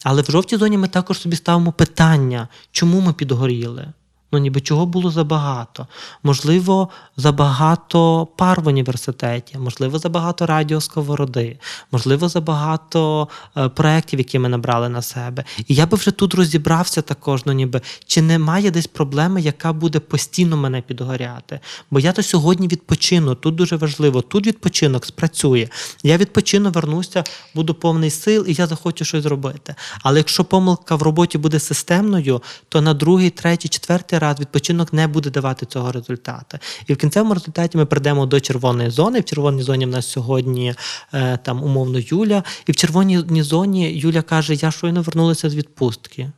[0.05, 3.93] Але в жовтій зоні ми також собі ставимо питання, чому ми підгоріли.
[4.33, 5.87] Ну, ніби чого було забагато.
[6.23, 11.59] Можливо, забагато пар в університеті, можливо, забагато радіосковороди,
[11.93, 15.45] можливо, забагато е, проєктів, які ми набрали на себе.
[15.67, 20.01] І я би вже тут розібрався також, ну ніби чи немає десь проблеми, яка буде
[20.01, 21.61] постійно мене підгоряти.
[21.91, 23.35] Бо я то сьогодні відпочину.
[23.35, 25.69] Тут дуже важливо, тут відпочинок спрацює.
[26.03, 29.75] Я відпочину, вернуся, буду повний сил, і я захочу щось зробити.
[30.03, 35.09] Але якщо помилка в роботі буде системною, то на другий, третій, четвертий раз відпочинок не
[35.09, 36.59] буде давати цього результату.
[36.87, 39.21] І в кінцевому результаті ми прийдемо до червоної зони.
[39.21, 40.75] В червоній зоні в нас сьогодні
[41.15, 42.43] е, там умовно Юля.
[42.67, 46.31] І в червоній зоні Юля каже: Я щойно вернулася з відпустки.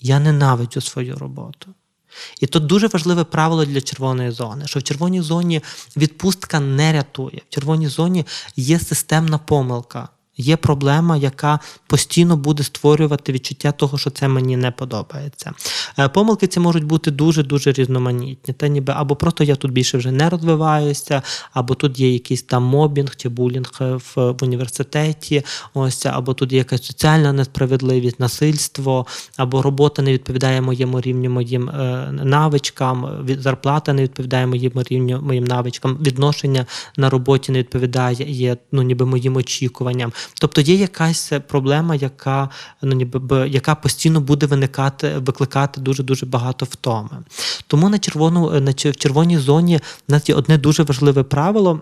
[0.00, 1.74] Я ненавиджу свою роботу.
[2.40, 5.60] І тут дуже важливе правило для червоної зони, що в червоній зоні
[5.96, 7.42] відпустка не рятує.
[7.50, 10.08] В червоній зоні є системна помилка.
[10.36, 15.52] Є проблема, яка постійно буде створювати відчуття того, що це мені не подобається.
[15.98, 18.54] Е, помилки ці можуть бути дуже-дуже різноманітні.
[18.54, 22.62] Та ніби або просто я тут більше вже не розвиваюся, або тут є якийсь там
[22.62, 25.42] мобінг чи булінг в, в університеті,
[25.74, 31.68] ось, або тут є якась соціальна несправедливість, насильство, або робота не відповідає моєму рівню, моїм
[31.68, 36.66] е, навичкам, зарплата не відповідає моєму рівню, моїм навичкам, відношення
[36.96, 40.12] на роботі не відповідає є, ну, ніби моїм очікуванням.
[40.40, 42.48] Тобто є якась проблема, яка
[42.82, 47.24] ну ніби яка постійно буде виникати, викликати дуже дуже багато втоми.
[47.66, 49.76] Тому на червону на в червоній зоні
[50.08, 51.80] в нас є одне дуже важливе правило.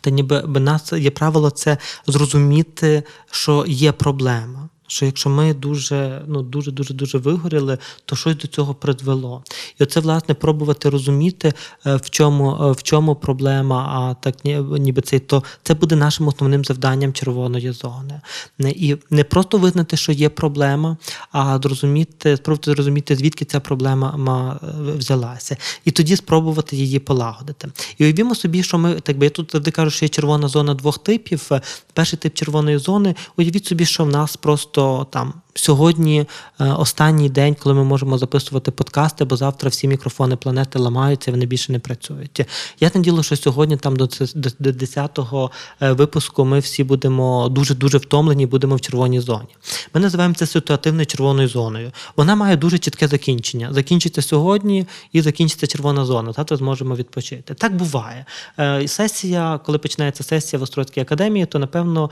[0.00, 4.65] Та ніби нас є правило це зрозуміти, що є проблема.
[4.86, 9.42] Що якщо ми дуже ну дуже дуже дуже вигоріли, то щось до цього призвело.
[9.80, 11.52] І оце, власне, пробувати розуміти,
[11.86, 14.34] е, в чому е, в чому проблема, а так
[14.78, 18.20] ніби це то це буде нашим основним завданням червоної зони.
[18.58, 20.96] І не просто визнати, що є проблема,
[21.32, 25.56] а зрозуміти, спробувати зрозуміти, звідки ця проблема е, взялася.
[25.84, 27.68] І тоді спробувати її полагодити.
[27.98, 30.74] І уявімо собі, що ми так би я тут завжди кажу, що є червона зона
[30.74, 31.50] двох типів.
[31.92, 36.26] Перший тип червоної зони, уявіть собі, що в нас просто просто там сьогодні
[36.60, 41.46] е, останній день, коли ми можемо записувати подкасти, бо завтра всі мікрофони планети ламаються, вони
[41.46, 42.40] більше не працюють.
[42.80, 45.50] Я наділо, що сьогодні, там до до 10-го
[45.82, 49.56] е, випуску, ми всі будемо дуже дуже втомлені, будемо в червоній зоні.
[49.94, 51.92] Ми називаємо це ситуативною червоною зоною.
[52.16, 53.72] Вона має дуже чітке закінчення.
[53.72, 56.32] Закінчиться сьогодні і закінчиться червона зона.
[56.32, 57.54] Завтра зможемо відпочити.
[57.54, 58.24] Так буває.
[58.58, 62.10] Е, сесія, коли починається сесія в Острозькій академії, то напевно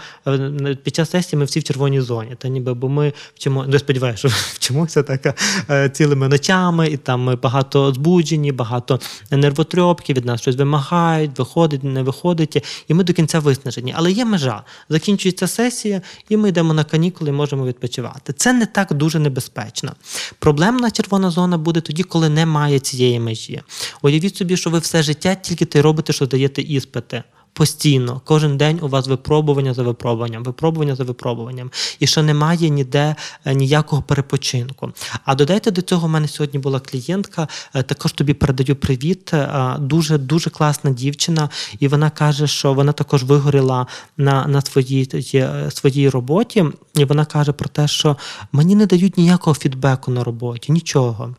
[0.82, 2.34] під час сесії ми всі в червоній зоні.
[2.38, 5.38] Та ніби бо ми вчимо, не сподіваюся, що вчимося так
[5.70, 11.84] е, цілими ночами, і там ми багато збуджені, багато нервотрьопки, від нас щось вимагають, виходить,
[11.84, 13.94] не виходить, і ми до кінця виснажені.
[13.96, 14.62] Але є межа.
[14.88, 18.32] Закінчується сесія, і ми йдемо на канікули і можемо відпочивати.
[18.32, 19.92] Це не так дуже небезпечно.
[20.38, 23.62] Проблемна червона зона буде тоді, коли немає цієї межі.
[24.02, 27.22] Уявіть собі, що ви все життя тільки те робите, що даєте іспити
[27.54, 28.20] постійно.
[28.24, 31.70] Кожен день у вас випробування за випробуванням, випробування за випробуванням.
[31.98, 34.92] І що немає ніде е, ніякого перепочинку.
[35.24, 39.34] А додайте до цього, у мене сьогодні була клієнтка, е, також тобі передаю привіт.
[39.34, 43.86] Е, дуже дуже класна дівчина, і вона каже, що вона також вигоріла
[44.16, 45.24] на на своїй
[45.70, 46.64] своїй роботі.
[46.94, 48.16] І вона каже про те, що
[48.52, 51.34] мені не дають ніякого фідбеку на роботі, нічого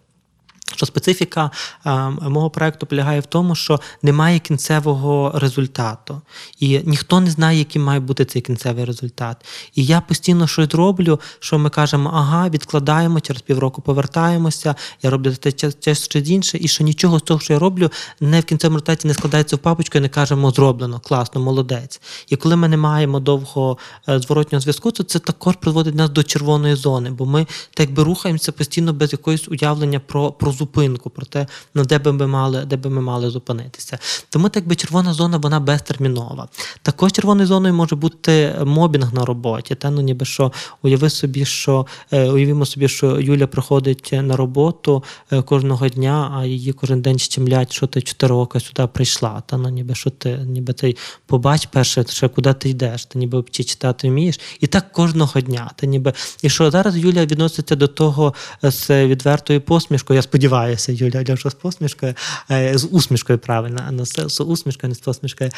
[0.75, 1.51] Що специфіка
[1.83, 6.21] а, мого проекту полягає в тому, що немає кінцевого результату,
[6.59, 9.45] і ніхто не знає, яким має бути цей кінцевий результат.
[9.75, 15.33] І я постійно щось роблю, що ми кажемо, ага, відкладаємо, через півроку повертаємося, я роблю
[15.33, 18.75] те те щось інше, і що нічого з того, що я роблю, не в кінцевому
[18.75, 22.01] результаті не складається в папочку і не кажемо зроблено, класно, молодець.
[22.29, 23.77] І коли ми не маємо довго
[24.09, 28.03] е, зворотнього зв'язку, то це також приводить нас до червоної зони, бо ми так би
[28.03, 32.65] рухаємося постійно без якогось уявлення про про зупинку, про те, ну, де би ми мали
[32.65, 33.99] де би ми мали зупинитися.
[34.29, 36.47] Тому так би червона зона вона безтермінова.
[36.81, 39.75] Також червоною зоною може бути мобінг на роботі.
[39.75, 40.51] Та ну ніби що
[40.81, 46.45] уяви собі, що е, уявімо собі, що Юля приходить на роботу е, кожного дня, а
[46.45, 49.43] її кожен день щемлять, що ти чотири роки сюди прийшла.
[49.45, 53.43] Та ну ніби що ти ніби цей побач перше, ще куди ти йдеш, ти ніби
[53.51, 54.39] чи читати вмієш.
[54.59, 55.71] І так кожного дня.
[55.75, 60.15] Та ніби і що зараз Юля відноситься до того з відвертою посмішкою.
[60.15, 62.13] Я сподіваюся, Юля, Юля що з посмішкою,
[62.51, 65.51] е, з усмішкою правильно, а не з усмішкою, не з посмішкою.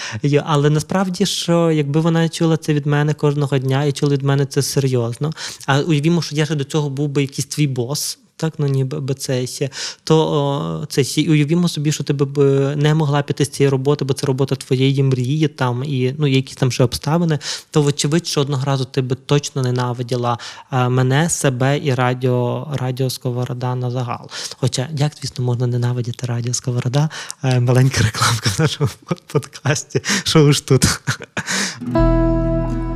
[0.45, 4.45] Але насправді, що якби вона чула це від мене кожного дня і чула від мене
[4.45, 5.33] це серйозно.
[5.65, 9.13] А уявімо, що я ще до цього був би якийсь твій бос так, ну ніби
[9.13, 9.69] це ще,
[10.03, 12.37] то це ще уявімо собі, що ти б
[12.75, 16.55] не могла піти з цієї роботи, бо це робота твоєї мрії, там і ну якісь
[16.55, 17.39] там ще обставини,
[17.71, 20.37] то вочевидь, що одного разу ти би точно ненавиділа
[20.71, 24.29] мене, себе і радіо радіо Сковорода на загал.
[24.59, 27.09] Хоча, як звісно, можна ненавидіти радіо Сковорода,
[27.43, 28.89] маленька рекламка в нашому
[29.27, 30.01] подкасті.
[30.23, 30.85] Що ж тут?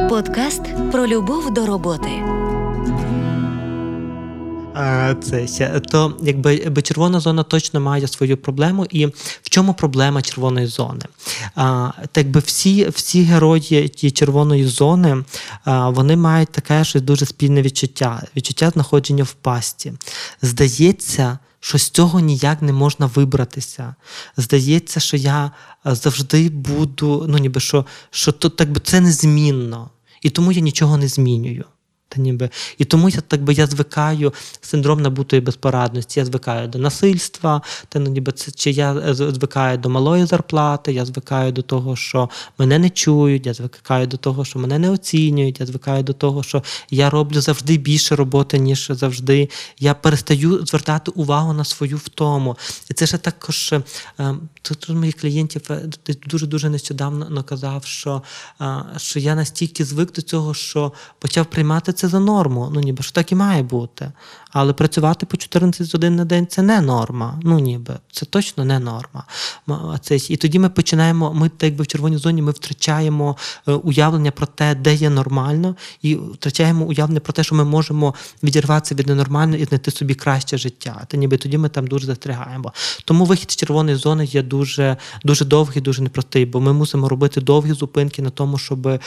[0.10, 2.41] Подкаст про любов до роботи.
[5.48, 9.06] Це то, якби червона зона точно має свою проблему, і
[9.42, 11.06] в чому проблема червоної зони?
[12.12, 15.24] Так би всі всі герої тієї червоної зони
[15.66, 19.94] вони мають таке щось дуже спільне відчуття, відчуття знаходження в пасті.
[20.42, 23.96] Здається, що з цього ніяк не можна вибратися.
[24.38, 25.52] Здається, що я
[25.86, 29.90] завжди буду, ну ніби що, що то так би це незмінно,
[30.22, 31.66] і тому я нічого не змінюю.
[32.14, 32.50] Та ніби.
[32.78, 38.00] І тому я так би я звикаю синдром набутої безпорадності, я звикаю до насильства, та
[38.00, 42.80] ну, ніби це чи я звикаю до малої зарплати, я звикаю до того, що мене
[42.80, 46.64] не чують, я звикаю до того, що мене не оцінюють, я звикаю до того, що
[46.90, 49.50] я роблю завжди більше роботи, ніж завжди.
[49.80, 52.58] Я перестаю звертати увагу на свою втому.
[52.90, 53.74] І це ще також
[54.18, 55.90] ем, тут моїх клієнтів е,
[56.26, 58.22] дуже дуже нещодавно казав, що,
[58.98, 62.70] що я настільки звик до цього, що почав приймати це за норму.
[62.74, 64.12] Ну ніби що так і має бути.
[64.52, 67.40] Але працювати по 14 годин на день це не норма.
[67.44, 69.24] Ну ніби це точно не норма.
[70.02, 71.34] Це, І тоді ми починаємо.
[71.34, 73.38] Ми, так якби в червоній зоні, ми втрачаємо
[73.68, 78.14] е, уявлення про те, де є нормально, і втрачаємо уявлення про те, що ми можемо
[78.44, 81.06] відірватися від ненормального і знайти собі краще життя.
[81.08, 82.74] Та ніби тоді ми там дуже застрягаємо.
[83.06, 87.42] Тому вихід з червоної зони є дуже дуже довгий, дуже непростий, бо ми мусимо робити
[87.42, 89.00] довгі зупинки на тому, щоб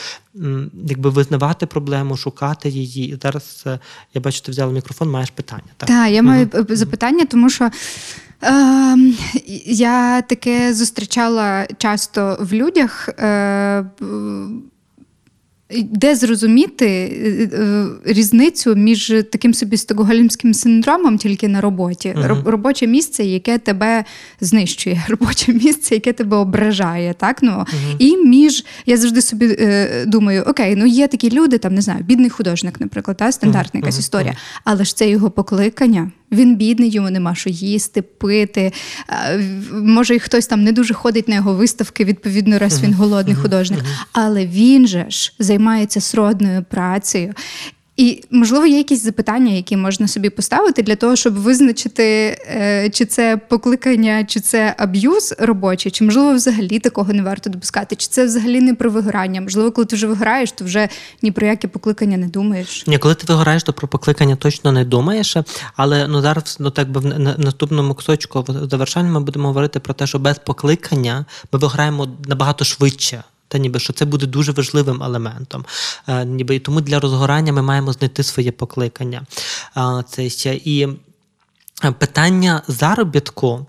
[0.73, 3.09] якби визнавати проблему, шукати її.
[3.09, 3.79] І зараз е,
[4.13, 5.63] я бачу, ти взяла мікрофон, маєш питання.
[5.77, 6.65] Так, Так, я маю угу.
[6.69, 7.69] запитання, тому що.
[8.43, 8.97] Е,
[9.65, 13.09] я таке зустрічала часто в людях.
[13.09, 13.85] Е,
[15.83, 22.43] де зрозуміти е, е, різницю між таким собі стокгольмським синдромом тільки на роботі, uh-huh.
[22.49, 24.05] робоче місце, яке тебе
[24.41, 27.95] знищує, робоче місце, яке тебе ображає, так ну uh-huh.
[27.99, 32.03] і між я завжди собі е, думаю, окей, ну є такі люди, там не знаю,
[32.03, 36.11] бідний художник, наприклад, та стандартна якась історія, але ж це його покликання.
[36.35, 38.73] Він бідний, йому нема що їсти, пити.
[39.71, 43.79] Може, і хтось там не дуже ходить на його виставки, відповідно, раз він голодний художник.
[44.11, 47.33] Але він же ж займається сродною працею.
[47.97, 53.05] І, можливо, є якісь запитання, які можна собі поставити для того, щоб визначити, е, чи
[53.05, 58.25] це покликання, чи це аб'юз робочий, чи можливо взагалі такого не варто допускати, чи це
[58.25, 59.41] взагалі не про вигорання.
[59.41, 60.89] Можливо, коли ти вже виграєш, то вже
[61.21, 62.87] ні про яке покликання не думаєш.
[62.87, 65.37] Ні, коли ти вигораєш, то про покликання точно не думаєш.
[65.75, 70.07] Але ну зараз ну так би в наступному кусочку завершенні ми будемо говорити про те,
[70.07, 73.23] що без покликання ми виграємо набагато швидше.
[73.47, 75.65] Та ніби що це буде дуже важливим елементом.
[76.07, 79.25] Е, ніби І тому для розгорання ми маємо знайти своє покликання.
[79.77, 80.87] Е, це ще і
[81.83, 83.65] е, питання заробітку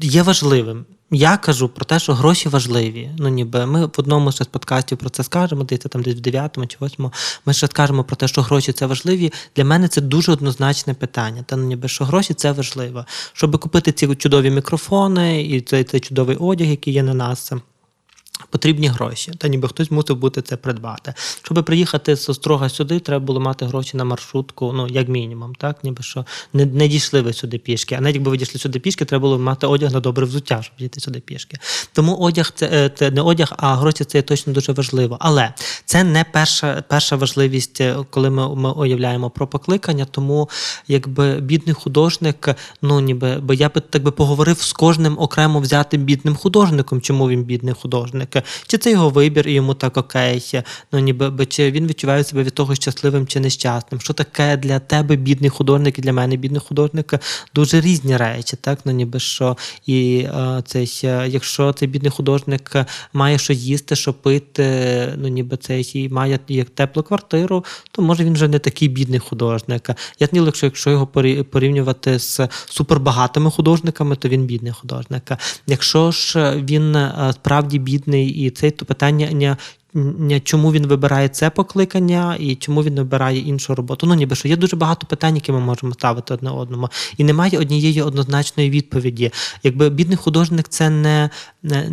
[0.00, 0.84] є важливим.
[1.10, 3.10] Я кажу про те, що гроші важливі.
[3.18, 6.66] Ну, ніби ми в одному з подкастів про це скажемо, десь там десь в дев'ятому
[6.66, 7.12] чи восьмому.
[7.46, 9.32] Ми ще скажемо про те, що гроші це важливі.
[9.56, 11.42] Для мене це дуже однозначне питання.
[11.46, 13.06] Та ну ніби що гроші це важливо.
[13.32, 17.52] Щоб купити ці чудові мікрофони і цей, цей чудовий одяг, який є на нас
[18.50, 21.14] Потрібні гроші, та ніби хтось мусив бути це придбати.
[21.42, 25.84] Щоб приїхати з острога сюди, треба було мати гроші на маршрутку, ну як мінімум, так
[25.84, 27.94] ніби що не не дійшли ви сюди пішки.
[27.94, 30.76] А навіть якби ви дійшли сюди пішки, треба було мати одяг на добре взуття, щоб
[30.78, 31.58] дійти сюди пішки.
[31.92, 35.16] Тому одяг це, е, це не одяг, а гроші це точно дуже важливо.
[35.20, 35.52] Але
[35.84, 40.04] це не перша перша важливість, е, коли ми ми уявляємо про покликання.
[40.04, 40.48] Тому
[40.88, 42.48] якби бідний художник,
[42.82, 47.28] ну ніби бо я би так би поговорив з кожним окремо взятим бідним художником, чому
[47.28, 48.33] він бідний художник
[48.66, 52.54] чи це його вибір, і йому так окей, ну ніби чи він відчуває себе від
[52.54, 54.00] того щасливим чи нещасним.
[54.00, 57.14] Що таке для тебе бідний художник і для мене бідний художник
[57.54, 60.26] дуже різні речі, так ну ніби що і
[60.64, 62.76] цей, якщо цей бідний художник
[63.12, 68.24] має що їсти, що пити, ну ніби цей і має як теплу квартиру, то може
[68.24, 69.90] він вже не такий бідний художник.
[70.18, 71.06] Я не якщо якщо його
[71.50, 75.32] порівнювати з супербагатими художниками, то він бідний художник.
[75.66, 76.96] Якщо ж він
[77.32, 79.56] справді бідний і це то питання
[80.44, 84.06] чому він вибирає це покликання і чому він вибирає іншу роботу.
[84.06, 87.58] Ну ніби що є дуже багато питань, які ми можемо ставити одне одному, і немає
[87.58, 89.32] однієї однозначної відповіді.
[89.62, 91.30] Якби бідний художник це не,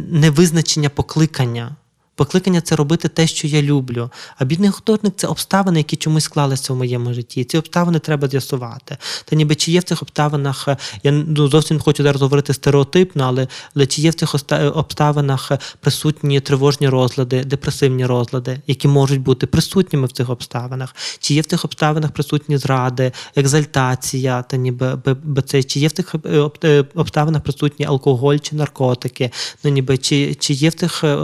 [0.09, 1.75] не визначення покликання.
[2.21, 4.09] Покликання це робити те, що я люблю.
[4.37, 7.43] А бідний художник це обставини, які чомусь склалися в моєму житті.
[7.43, 8.97] Ці обставини треба з'ясувати.
[9.25, 10.67] Та ніби чи є в цих обставинах,
[11.03, 14.35] я ну, зовсім не хочу зараз говорити стереотипно, але, але чи є в цих
[14.75, 21.41] обставинах присутні тривожні розлади, депресивні розлади, які можуть бути присутніми в цих обставинах, чи є
[21.41, 24.97] в цих обставинах присутні зради, екзальтація, та ніби
[25.45, 29.31] це, чи є в цих е, е, обставинах присутні алкоголь чи наркотики,
[29.63, 31.17] ну ніби чи, чи є в цих е,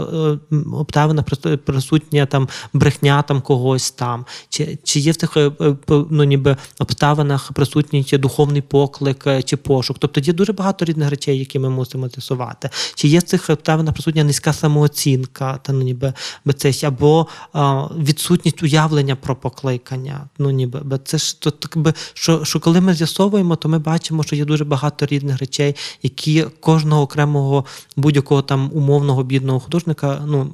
[0.88, 1.24] обставинах
[1.64, 5.76] присутня там брехня там когось там, чи чи є в цих е, е,
[6.10, 9.96] ну, ніби обставинах присутній духовний поклик е, чи пошук.
[9.98, 12.70] Тобто є дуже багато різних речей, які ми мусимо з'ясувати.
[12.94, 16.12] Чи є в цих обставинах присутня низька самооцінка, та ну ніби
[16.56, 20.28] це або а, відсутність уявлення про покликання.
[20.38, 24.22] Ну ніби це ж то так би що, що коли ми з'ясовуємо, то ми бачимо,
[24.22, 27.64] що є дуже багато різних речей, які кожного окремого
[27.96, 30.50] будь-якого там умовного бідного художника ну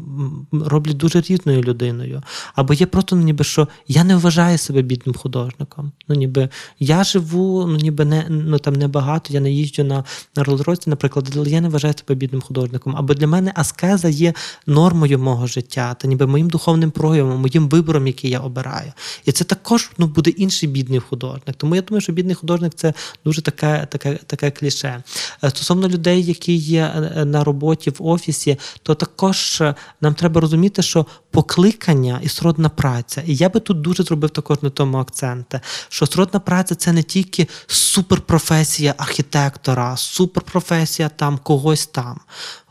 [0.52, 2.22] роблять дуже різною людиною.
[2.54, 5.92] Або є просто ну, ніби що я не вважаю себе бідним художником.
[6.08, 6.48] Ну, ніби
[6.80, 10.04] я живу, ну ніби не ну там небагато, я не їжджу на
[10.36, 12.96] на Роллс-Ройсі, наприклад, але я не вважаю себе бідним художником.
[12.96, 14.34] Або для мене аскеза є
[14.66, 18.92] нормою мого життя, та ніби моїм духовним проявом, моїм вибором, який я обираю.
[19.24, 21.56] І це також ну, буде інший бідний художник.
[21.56, 22.94] Тому я думаю, що бідний художник це
[23.24, 25.02] дуже таке, таке, таке кліше.
[25.44, 29.62] Е, стосовно людей, які є е, на роботі в офісі, то також
[30.04, 33.22] нам треба розуміти, що покликання і сродна праця.
[33.26, 37.02] І я би тут дуже зробив також на тому акценти, що сродна праця це не
[37.02, 42.20] тільки суперпрофесія архітектора, суперпрофесія там когось там.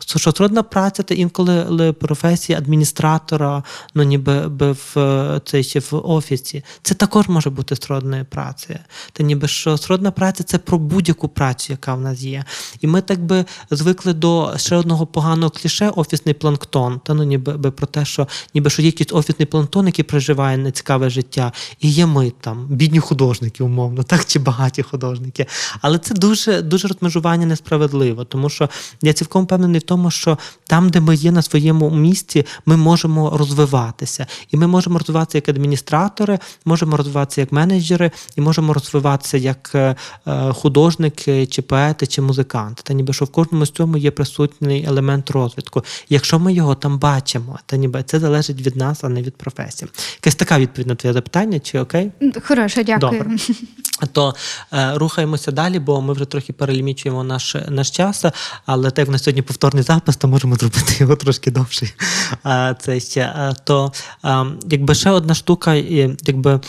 [0.05, 3.63] Що сродна праця це інколи професія адміністратора,
[3.95, 6.63] ну ніби в це ще в офісі.
[6.81, 8.79] Це також може бути сродною працею.
[9.11, 12.45] Та ніби що сродна праця це про будь-яку працю, яка в нас є.
[12.81, 16.99] І ми так би звикли до ще одного поганого кліше офісний планктон.
[17.03, 21.09] Та ну ніби про те, що ніби що є якийсь офісний планктон, який проживає нецікаве
[21.09, 25.45] життя, і є ми там, бідні художники, умовно, так чи багаті художники.
[25.81, 28.69] Але це дуже дуже розмежування несправедливо, тому що
[29.01, 30.37] я цілком впевнений в тому, що
[30.67, 34.27] там, де ми є на своєму місці, ми можемо розвиватися.
[34.51, 39.95] І ми можемо розвиватися як адміністратори, можемо розвиватися як менеджери, і можемо розвиватися як е,
[40.27, 42.81] е, художники, чи поети, чи музиканти.
[42.85, 45.83] Та ніби що в кожному з цьому є присутній елемент розвитку.
[46.09, 49.91] Якщо ми його там бачимо, та ніби це залежить від нас, а не від професії.
[50.15, 52.11] Якась така відповідь на твоє запитання, чи окей?
[52.47, 53.11] Хороше, дякую.
[53.11, 53.37] Добре.
[54.11, 54.35] То
[54.73, 58.25] е, рухаємося далі, бо ми вже трохи перелімічуємо наш наш час,
[58.65, 61.93] але так в нас сьогодні повторний запис, то можемо зробити його трошки довший.
[62.45, 63.91] Е, це ще е, то
[64.25, 66.59] е, якби ще одна штука, якби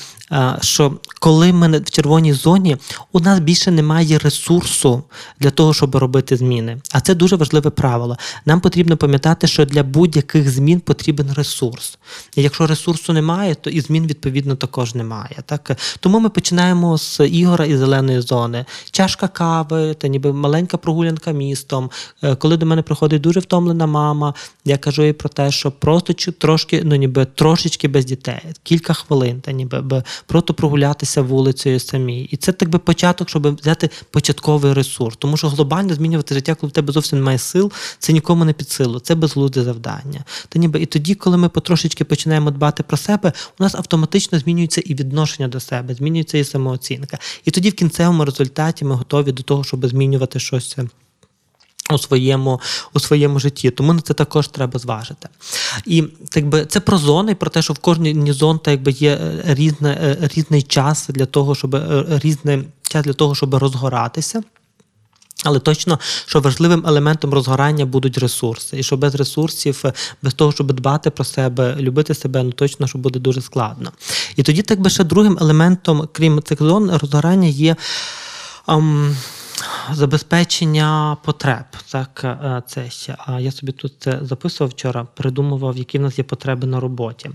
[0.60, 2.76] що коли ми в червоній зоні,
[3.12, 5.02] у нас більше немає ресурсу
[5.40, 6.78] для того, щоб робити зміни.
[6.92, 8.16] А це дуже важливе правило.
[8.46, 11.98] Нам потрібно пам'ятати, що для будь-яких змін потрібен ресурс.
[12.36, 15.36] І якщо ресурсу немає, то і змін відповідно також немає.
[15.46, 18.64] Так тому ми починаємо з ігора і зеленої зони.
[18.90, 21.90] Чашка кави, та ніби маленька прогулянка містом.
[22.22, 26.12] Е, коли до мене приходить дуже втомлена мама, я кажу їй про те, що просто
[26.12, 32.22] трошки, ну ніби трошечки без дітей, кілька хвилин, та ніби просто прогулятися вулицею самі.
[32.24, 35.16] І це так би початок, щоб взяти початковий ресурс.
[35.18, 38.70] Тому що глобально змінювати життя, коли в тебе зовсім немає сил, це нікому не під
[38.70, 40.24] силу, це безглузде завдання.
[40.48, 44.80] Та ніби і тоді, коли ми потрошечки починаємо дбати про себе, у нас автоматично змінюється
[44.84, 47.18] і відношення до себе, змінюється і самооцінка.
[47.44, 50.76] І тоді в кінцевому результаті ми готові до того, щоб змінювати щось
[51.90, 52.60] у своєму
[52.92, 53.70] у своєму житті.
[53.70, 55.28] Тому на це також треба зважити.
[55.86, 59.10] І так би, це про зони, про те, що в кожній зон так би, є
[59.10, 64.42] е, різне, е, різний час для того, щоб е, різний час для того, щоб розгоратися.
[65.44, 69.84] Але точно, що важливим елементом розгорання будуть ресурси, і що без ресурсів,
[70.22, 73.92] без того, щоб дбати про себе, любити себе, ну точно що буде дуже складно.
[74.36, 77.76] І тоді, так би ще другим елементом, крім цих зон, розгорання є.
[78.66, 79.16] Ам,
[79.92, 81.64] забезпечення потреб.
[81.92, 83.16] Так, е, це ще.
[83.18, 87.30] А я собі тут це записував вчора, придумував, які в нас є потреби на роботі.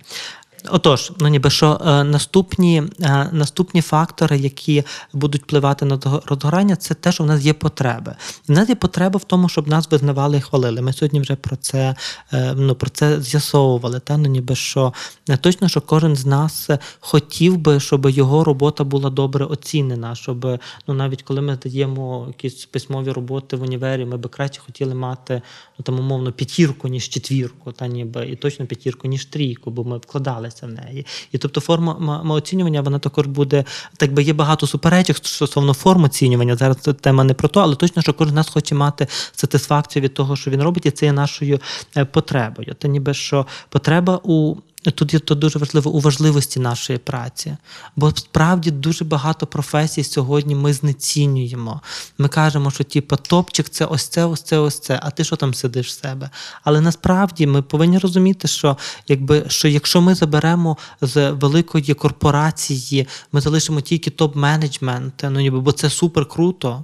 [0.71, 4.83] Отож, ну ніби що е, наступні е, наступні фактори, які
[5.13, 8.15] будуть впливати на розгорання, це те, що в нас є потреби.
[8.49, 10.81] І в нас є потреба в тому, щоб нас визнавали і хвалили.
[10.81, 11.95] Ми сьогодні вже про це
[12.33, 13.99] е, ну, про це з'ясовували.
[13.99, 14.17] Та?
[14.17, 14.93] Ну, ніби що
[15.41, 20.15] точно, що кожен з нас хотів би, щоб його робота була добре оцінена.
[20.15, 24.95] Щоб ну навіть коли ми здаємо якісь письмові роботи в універі, ми би краще хотіли
[24.95, 25.41] мати
[25.79, 29.97] ну там умовно п'ятірку, ніж четвірку, та ніби і точно п'ятірку, ніж трійку, бо ми
[29.97, 31.05] вкладали вкладалися в неї.
[31.31, 33.63] І тобто форма оцінювання вона також буде,
[33.97, 36.55] так би є багато суперечок стосовно форм оцінювання.
[36.55, 40.03] Зараз це тема не про то, але точно, що кожен з нас хоче мати сатисфакцію
[40.03, 41.59] від того, що він робить, і це є нашою
[41.97, 42.75] е, потребою.
[42.79, 47.57] Та ніби що потреба у Тут є то дуже важливо у важливості нашої праці,
[47.95, 51.81] бо справді дуже багато професій сьогодні ми знецінюємо.
[52.17, 55.35] Ми кажемо, що типу, топчик це ось це, ось це, ось це, а ти що
[55.35, 56.29] там сидиш в себе?
[56.63, 58.77] Але насправді ми повинні розуміти, що
[59.07, 65.71] якби що якщо ми заберемо з великої корпорації, ми залишимо тільки топ-менеджмент, ну ніби бо
[65.71, 66.83] це супер круто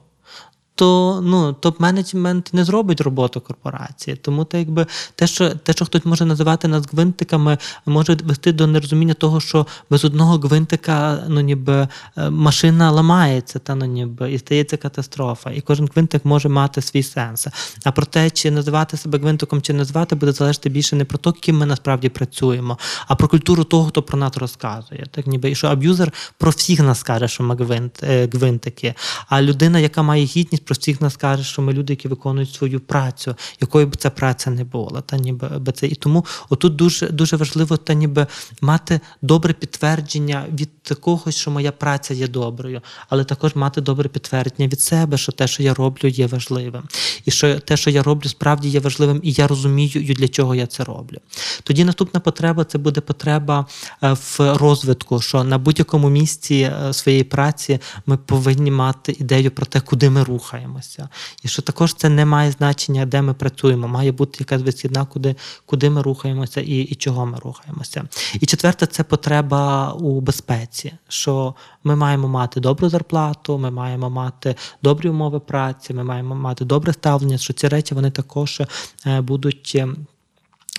[0.76, 4.16] то ну топ-менеджмент не зробить роботу корпорації.
[4.16, 8.68] Тому те, якби те, що те, що хтось може називати нас гвинтиками, може вести до
[8.68, 14.38] нерозуміння того, що без одного гвинтика ну ніби е, машина ламається, та ну ніби і
[14.38, 15.52] стається катастрофа.
[15.52, 17.48] І кожен гвинтик може мати свій сенс.
[17.84, 21.18] А про те, чи називати себе гвинтиком, чи не називати, буде залежати більше не про
[21.18, 25.06] те, ким ми насправді працюємо, а про культуру того, хто про нас розказує.
[25.12, 28.94] Так ніби і що аб'юзер про всіх нас каже, що ми гвинт, е, гвинтики.
[29.30, 32.80] А людина, яка має гідність про всіх нас каже, що ми люди, які виконують свою
[32.80, 35.02] працю, якою б ця праця не була.
[35.02, 38.28] Та ніби це і тому отут дуже дуже важливо та ніби
[38.62, 44.68] мати добре підтвердження від такого, що моя праця є доброю, але також мати добре підтвердження
[44.68, 46.84] від себе, що те, що я роблю, є важливим,
[47.26, 50.68] і що те, що я роблю, справді є важливим, і я розумію, для чого я
[50.68, 51.18] це роблю.
[51.64, 53.66] Тоді наступна потреба це буде потреба
[54.04, 59.66] е, в розвитку, що на будь-якому місці е, своєї праці ми повинні мати ідею про
[59.66, 61.10] те, куди ми рухаємося.
[61.44, 63.88] І що також це не має значення, де ми працюємо.
[63.88, 68.04] Має бути якась висідна, куди куди ми рухаємося і і чого ми рухаємося.
[68.34, 70.75] І четверте, це потреба у безпеці,
[71.08, 76.66] що ми маємо мати добру зарплату, ми маємо мати добрі умови праці, ми маємо мати
[76.66, 78.62] добре ставлення, що ці речі вони також
[79.06, 79.82] е, будуть.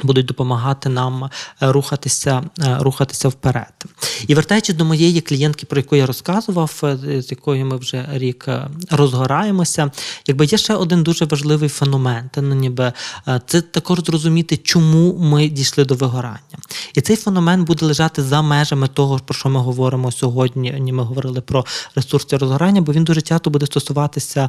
[0.02, 1.30] Будуть допомагати нам е,
[1.72, 3.84] рухатися е, рухатися вперед.
[4.26, 8.48] І вертаючись до моєї клієнтки, про яку я розказував, е, з якою ми вже рік
[8.90, 9.90] розгораємося,
[10.26, 12.30] якби є ще один дуже важливий феномен.
[12.36, 12.92] Ну, ніби
[13.46, 16.58] Це також зрозуміти, чому ми дійшли до вигорання.
[16.94, 20.92] І цей феномен буде лежати за межами того, про що ми говоримо сьогодні.
[20.92, 24.48] Ми говорили про ресурси розгорання, бо він дуже часто буде стосуватися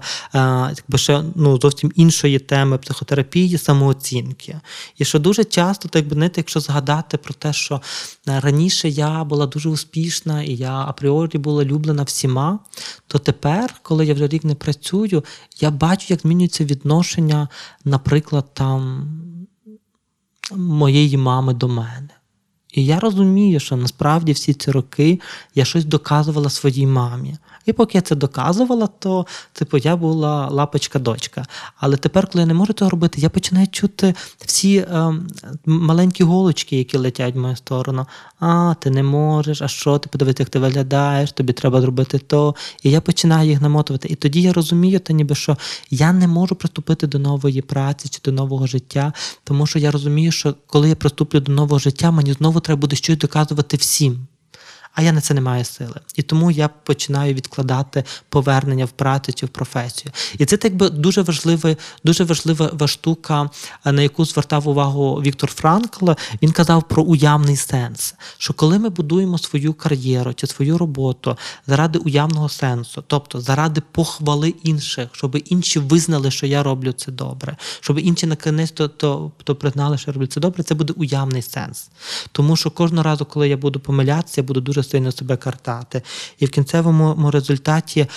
[0.78, 4.56] якби ще ну, зовсім іншої теми психотерапії, самооцінки.
[4.98, 7.82] І що дуже дуже часто, так би знаєте, якщо згадати про те, що
[8.28, 12.60] е, раніше я була дуже успішна і я апріорі була люблена всіма,
[13.08, 15.24] то тепер, коли я вже рік не працюю,
[15.60, 17.48] я бачу, як змінюється відношення,
[17.86, 19.08] наприклад, там
[20.52, 22.17] моєї мами до мене.
[22.78, 25.20] І я розумію, що насправді всі ці роки
[25.56, 27.38] я щось доказувала своїй мамі.
[27.66, 31.46] І поки я це доказувала, то типу я була лапочка-дочка.
[31.78, 34.16] Але тепер, коли я не можу цього робити, я починаю чути
[34.46, 35.14] всі е,
[35.66, 38.06] маленькі голочки, які летять в мою сторону.
[38.40, 42.56] А, ти не можеш, а що ти подивись, як ти виглядаєш, тобі треба зробити то.
[42.84, 44.08] І я починаю їх намотувати.
[44.08, 45.58] І тоді я розумію, та ніби що
[45.90, 49.14] я не можу приступити до нової праці чи до нового життя,
[49.44, 52.96] тому що я розумію, що коли я приступлю до нового життя, мені знову треба буде
[52.96, 54.28] щось доказувати всім
[54.98, 56.00] а я на це не маю сили.
[56.16, 60.12] І тому я починаю відкладати повернення в працю чи в професію.
[60.38, 63.50] І це так би дуже важлива, дуже важлива штука,
[63.86, 66.10] на яку звертав увагу Віктор Франкл.
[66.42, 68.16] Він казав про уявний сенс.
[68.38, 71.38] Що коли ми будуємо свою кар'єру чи свою роботу
[71.68, 77.58] заради уявного сенсу, тобто заради похвали інших, щоб інші визнали, що я роблю це добре,
[77.80, 81.42] щоб інші наконець то, то, то признали, що я роблю це добре, це буде уявний
[81.42, 81.90] сенс.
[82.32, 86.02] Тому що кожного разу, коли я буду помилятися, я буду дуже сильно себе картати.
[86.40, 88.08] І в кінцевому результаті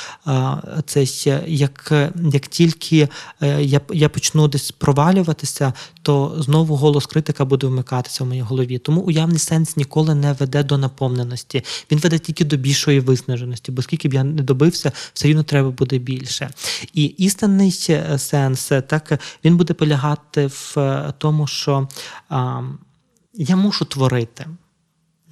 [0.87, 1.05] це
[1.47, 1.93] як
[2.33, 3.09] як тільки
[3.43, 8.79] е, я я почну десь провалюватися, то знову голос критика буде вмикатися в моїй голові.
[8.79, 11.65] Тому уявний сенс ніколи не веде до наповненості.
[11.91, 15.71] Він веде тільки до більшої виснаженості, бо скільки б я не добився, все рівно треба
[15.71, 16.51] буде більше.
[16.95, 21.89] І істинний е, сенс так він буде полягати в е, тому, що
[22.29, 22.63] а,
[23.35, 24.47] я мушу творити.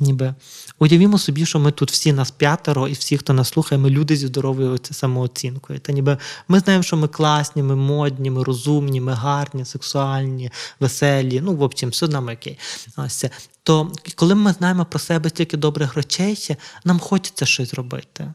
[0.00, 0.34] Ніби
[0.78, 4.16] уявімо собі, що ми тут всі нас п'ятеро, і всі, хто нас слухає, ми люди
[4.16, 5.78] зі здоровою самооцінкою.
[5.78, 6.18] Та ніби
[6.48, 11.40] ми знаємо, що ми класні, ми модні, ми розумні, ми гарні, сексуальні, веселі.
[11.40, 12.58] Ну, в общем, все нам окей.
[12.96, 13.24] Ось
[13.62, 18.34] то коли ми знаємо про себе тільки добрих речей, нам хочеться щось робити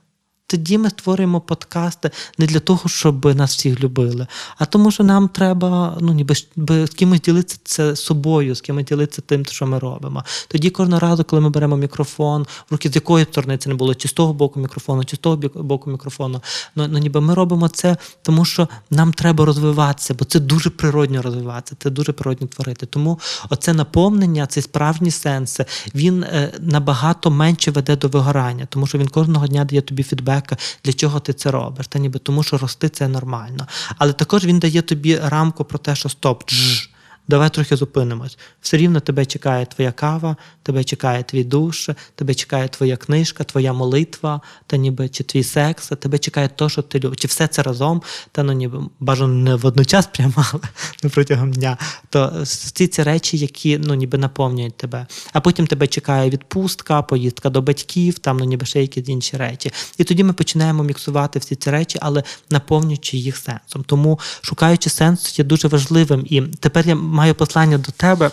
[0.53, 4.27] тоді ми створюємо подкасти не для того, щоб нас всіх любили,
[4.57, 6.35] а тому, що нам треба ну, ніби
[6.67, 10.23] з кимось ділитися це собою, з кимось ділитися тим, що ми робимо.
[10.47, 13.95] Тоді кожного разу, коли ми беремо мікрофон, в руки з якої сторони це не було,
[13.95, 16.41] чи з того боку мікрофону, чи з того боку мікрофону.
[16.75, 21.21] Ну, ну ніби ми робимо це, тому що нам треба розвиватися, бо це дуже природньо
[21.21, 22.85] розвиватися, це дуже природньо творити.
[22.85, 25.59] Тому оце наповнення, цей справжній сенс,
[25.95, 30.42] він е, набагато менше веде до вигорання, тому що він кожного дня дає тобі фідбек
[30.43, 33.67] фідбек, для чого ти це робиш, та ніби тому, що рости це нормально.
[33.97, 36.43] Але також він дає тобі рамку про те, що стоп.
[36.49, 36.89] Дж,
[37.27, 38.37] Давай трохи зупинимось.
[38.61, 43.73] Все рівно тебе чекає твоя кава, тебе чекає твій душ, тебе чекає твоя книжка, твоя
[43.73, 47.19] молитва, та ніби чи твій секс, тебе чекає те, що ти любиш.
[47.19, 48.01] Чи все це разом,
[48.31, 50.63] та ну ніби бажано не водночас прямо, але
[51.03, 51.77] не протягом дня.
[52.09, 55.07] То всі ці речі, які ну ніби наповнюють тебе.
[55.33, 59.71] А потім тебе чекає відпустка, поїздка до батьків, там ну ніби ще якісь інші речі.
[59.97, 63.83] І тоді ми починаємо міксувати всі ці речі, але наповнюючи їх сенсом.
[63.85, 66.25] Тому шукаючи сенс є дуже важливим.
[66.29, 68.31] І тепер я маю послання до тебе.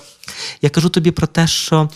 [0.63, 1.89] Я кажу тобі про те, що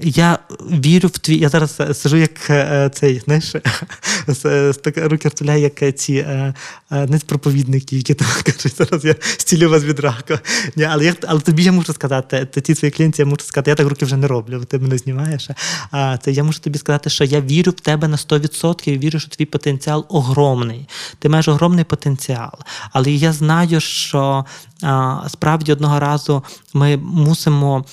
[0.00, 1.36] я вірю в твій.
[1.36, 3.54] Я зараз сижу, як е, цей, знаєш,
[4.96, 6.54] руки розставляю, як ці е,
[6.90, 10.34] е, не проповідники, які там кажуть, зараз я стілю вас від раку.
[10.76, 13.74] Ні, Але я, але тобі я можу сказати, ті свої клієнти, я можу сказати, я
[13.74, 15.50] так руки вже не роблю, ти мене знімаєш.
[15.90, 19.20] А це я можу тобі сказати, що я вірю в тебе на 100% і вірю,
[19.20, 20.88] що твій потенціал огромний.
[21.18, 22.52] Ти маєш огромний потенціал.
[22.92, 24.44] Але я знаю, що
[24.82, 26.42] а, справді одного разу
[26.78, 27.84] ми мусимо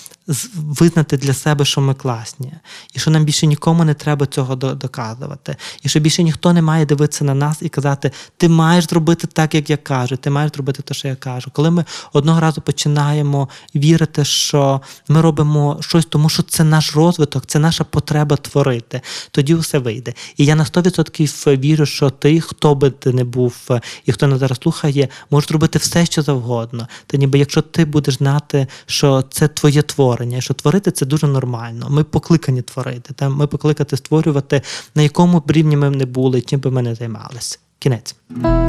[0.56, 2.54] визнати для себе, що ми класні,
[2.94, 6.86] і що нам більше нікому не треба цього доказувати, і що більше ніхто не має
[6.86, 10.84] дивитися на нас і казати, ти маєш зробити так, як я кажу, ти маєш зробити
[10.84, 11.52] те, що я кажу.
[11.54, 17.46] Коли ми одного разу починаємо вірити, що ми робимо щось, тому що це наш розвиток,
[17.46, 20.14] це наша потреба творити, тоді все вийде.
[20.38, 23.70] І я на 100% вірю, що ти, хто би ти не був,
[24.06, 26.88] і хто нас зараз слухає, може зробити все, що завгодно.
[27.08, 31.88] Та ніби якщо ти будеш знати, що це твоє творення, що творити це дуже нормально.
[31.90, 33.14] Ми покликані творити.
[33.14, 34.62] Та ми покликати створювати,
[34.96, 37.60] на якому б рівні ми не були, чим би ми не займалися.
[37.86, 38.16] Кінець.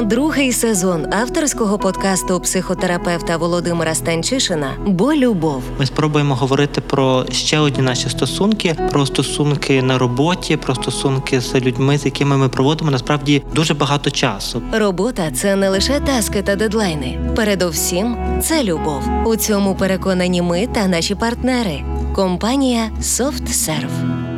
[0.03, 5.63] Другий сезон авторського подкасту психотерапевта Володимира Станчишина Бо любов.
[5.79, 11.55] Ми спробуємо говорити про ще одні наші стосунки, про стосунки на роботі, про стосунки з
[11.55, 14.63] людьми, з якими ми проводимо насправді дуже багато часу.
[14.73, 17.21] Робота це не лише таски та дедлайни.
[17.37, 19.03] Передовсім це любов.
[19.27, 21.85] У цьому переконані ми та наші партнери.
[22.15, 24.36] Компанія SoftServe.